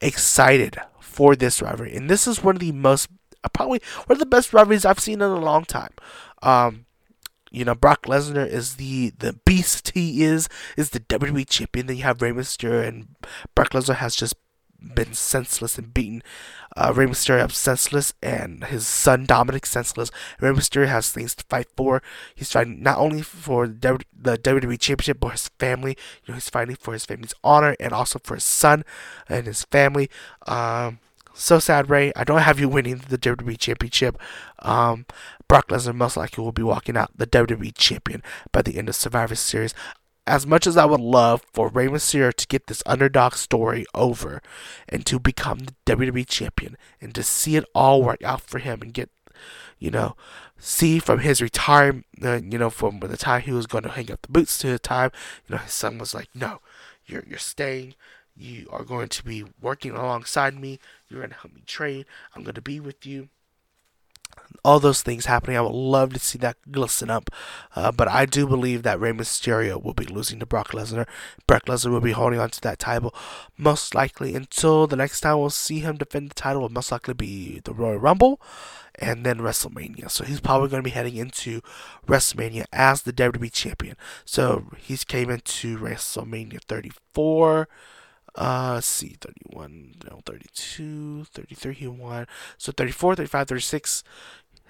[0.00, 3.08] excited for this rivalry, and this is one of the most
[3.52, 5.92] probably one of the best rivalries I've seen in a long time.
[6.42, 6.86] Um,
[7.50, 11.86] you know, Brock Lesnar is the the beast he is, is the WWE champion.
[11.86, 13.14] Then you have Rey Mysterio, and
[13.54, 14.34] Brock Lesnar has just
[14.94, 16.22] been senseless and beaten
[16.76, 20.10] uh, Rey Mysterio up senseless, and his son Dominik senseless.
[20.40, 22.02] Rey Mysterio has things to fight for.
[22.34, 25.96] He's fighting not only for the WWE Championship, but his family.
[26.24, 28.84] You know, he's fighting for his family's honor and also for his son
[29.28, 30.10] and his family.
[30.46, 30.98] Um,
[31.34, 32.12] so sad, Rey.
[32.16, 34.16] I don't have you winning the WWE Championship.
[34.60, 35.06] Um,
[35.48, 38.22] Brock Lesnar most likely will be walking out the WWE Champion
[38.52, 39.74] by the end of Survivor Series.
[40.26, 44.40] As much as I would love for Rey Mysterio to get this underdog story over
[44.88, 48.80] and to become the WWE Champion and to see it all work out for him
[48.80, 49.10] and get,
[49.78, 50.16] you know,
[50.56, 54.10] see from his retirement, uh, you know, from the time he was going to hang
[54.10, 55.10] up the boots to the time,
[55.46, 56.60] you know, his son was like, no,
[57.04, 57.94] you're, you're staying
[58.36, 60.78] you are going to be working alongside me.
[61.08, 62.04] You're going to help me train.
[62.34, 63.28] I'm going to be with you.
[64.64, 65.56] All those things happening.
[65.56, 67.30] I would love to see that glisten up.
[67.76, 71.06] Uh, but I do believe that Rey Mysterio will be losing to Brock Lesnar.
[71.46, 73.14] Brock Lesnar will be holding on to that title
[73.56, 77.14] most likely until the next time we'll see him defend the title will most likely
[77.14, 78.40] be the Royal Rumble
[78.96, 80.10] and then WrestleMania.
[80.10, 81.60] So he's probably going to be heading into
[82.06, 83.96] WrestleMania as the WWE champion.
[84.24, 87.68] So he's came into WrestleMania 34
[88.34, 92.26] uh, see, 31, no, 32, 33 he won.
[92.58, 94.04] So 34, 35, 36,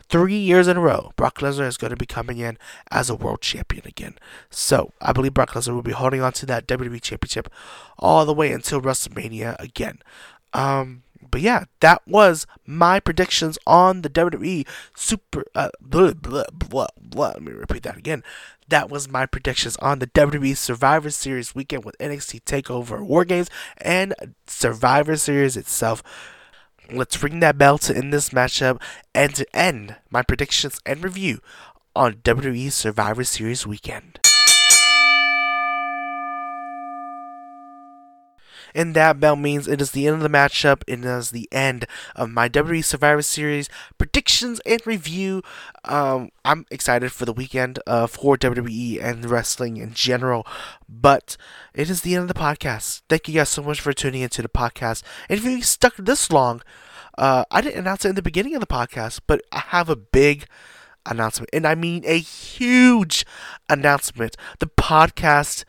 [0.08, 2.58] three years in a row, Brock Lesnar is going to be coming in
[2.90, 4.16] as a world champion again.
[4.50, 7.48] So I believe Brock Lesnar will be holding on to that WWE championship
[7.98, 10.00] all the way until WrestleMania again.
[10.52, 15.44] Um, but yeah, that was my predictions on the WWE Super.
[15.54, 17.32] Uh, blah, blah, blah, blah.
[17.32, 18.22] Let me repeat that again.
[18.68, 23.50] That was my predictions on the WWE Survivor Series weekend with NXT TakeOver War Games
[23.76, 24.14] and
[24.46, 26.02] Survivor Series itself.
[26.90, 28.80] Let's ring that bell to end this matchup
[29.14, 31.40] and to end my predictions and review
[31.94, 34.23] on WWE Survivor Series weekend.
[38.74, 40.82] And that bell means it is the end of the matchup.
[40.86, 43.68] It is the end of my WWE Survivor Series
[43.98, 45.42] predictions and review.
[45.84, 50.46] Um, I'm excited for the weekend uh, for WWE and wrestling in general,
[50.88, 51.36] but
[51.72, 53.02] it is the end of the podcast.
[53.08, 55.02] Thank you guys so much for tuning into the podcast.
[55.28, 56.62] And if you stuck this long,
[57.16, 59.96] uh, I didn't announce it in the beginning of the podcast, but I have a
[59.96, 60.46] big
[61.06, 63.24] announcement, and I mean a huge
[63.68, 64.36] announcement.
[64.58, 65.64] The podcast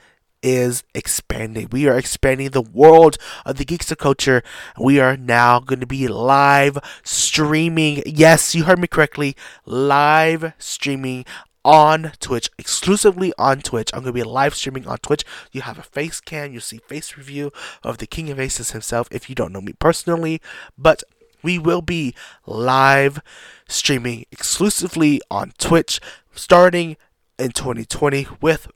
[0.45, 1.67] is expanding.
[1.71, 3.17] We are expanding the world
[3.47, 4.43] of the Geeks of Culture.
[4.79, 8.03] We are now going to be live streaming.
[8.05, 9.35] Yes, you heard me correctly.
[9.65, 11.25] Live streaming
[11.63, 13.89] on Twitch, exclusively on Twitch.
[13.91, 15.23] I'm going to be live streaming on Twitch.
[15.51, 17.51] You have a face cam, you see face review
[17.83, 20.43] of the King of Aces himself if you don't know me personally.
[20.77, 21.03] But
[21.41, 22.13] we will be
[22.45, 23.19] live
[23.67, 25.99] streaming exclusively on Twitch
[26.35, 26.97] starting
[27.39, 28.67] in 2020 with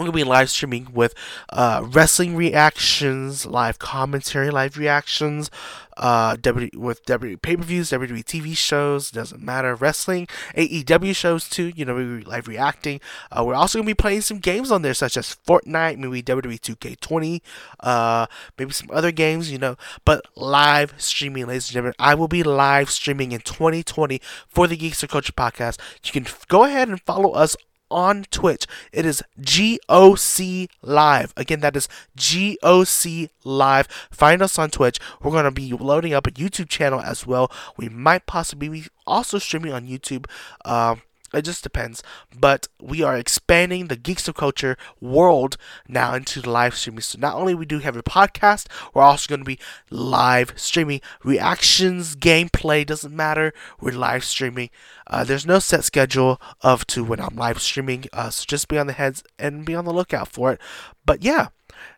[0.00, 1.14] I'm gonna be live streaming with
[1.50, 5.50] uh, wrestling reactions, live commentary, live reactions,
[5.98, 9.10] uh, w- with WWE pay per views, WWE TV shows.
[9.10, 9.74] Doesn't matter.
[9.74, 10.26] Wrestling,
[10.56, 11.70] AEW shows too.
[11.76, 13.00] You know, we live reacting.
[13.30, 16.58] Uh, we're also gonna be playing some games on there, such as Fortnite, maybe WWE
[16.58, 17.42] 2K20,
[17.80, 18.24] uh,
[18.58, 19.52] maybe some other games.
[19.52, 19.76] You know,
[20.06, 21.94] but live streaming, ladies and gentlemen.
[21.98, 25.78] I will be live streaming in 2020 for the Geeks of Culture podcast.
[26.02, 27.54] You can f- go ahead and follow us
[27.90, 28.66] on Twitch.
[28.92, 31.32] It is GOC Live.
[31.36, 33.88] Again, that is GOC Live.
[34.10, 34.98] Find us on Twitch.
[35.22, 37.50] We're going to be loading up a YouTube channel as well.
[37.76, 40.26] We might possibly be also streaming on YouTube.
[40.64, 41.02] Um,
[41.32, 42.02] it just depends.
[42.36, 45.56] But we are expanding the Geeks of Culture world
[45.88, 47.02] now into the live streaming.
[47.02, 49.58] So not only we do have a podcast, we're also going to be
[49.90, 53.52] live streaming reactions, gameplay doesn't matter.
[53.80, 54.70] We're live streaming.
[55.06, 58.06] Uh, there's no set schedule of to when I'm live streaming.
[58.12, 60.60] Uh, so just be on the heads and be on the lookout for it.
[61.04, 61.48] But yeah.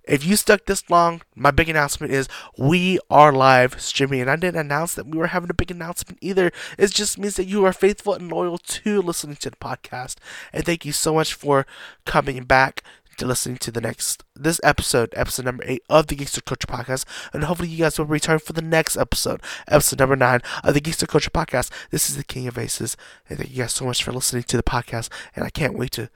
[0.05, 2.28] If you stuck this long, my big announcement is
[2.59, 4.22] we are live streaming.
[4.22, 6.50] And I didn't announce that we were having a big announcement either.
[6.78, 10.16] It just means that you are faithful and loyal to listening to the podcast.
[10.53, 11.66] And thank you so much for
[12.05, 12.82] coming back
[13.18, 16.66] to listening to the next this episode, episode number eight of the Geeks of Culture
[16.66, 20.74] Podcast, and hopefully you guys will return for the next episode, episode number nine of
[20.74, 21.70] the Geeks of Culture Podcast.
[21.90, 22.96] This is the King of Aces,
[23.28, 25.92] and thank you guys so much for listening to the podcast, and I can't wait
[25.92, 26.09] to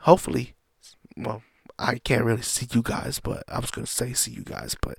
[0.00, 0.54] hopefully,
[1.16, 1.42] well,
[1.78, 4.96] I can't really see you guys, but I was gonna say see you guys, but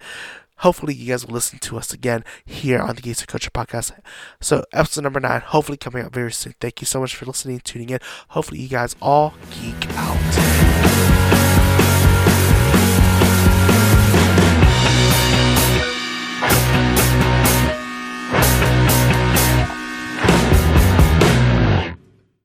[0.57, 3.91] hopefully you guys will listen to us again here on the Geeks of Culture Podcast.
[4.41, 6.55] So episode number nine, hopefully coming out very soon.
[6.59, 7.99] Thank you so much for listening, tuning in.
[8.30, 11.44] Hopefully you guys all geek out.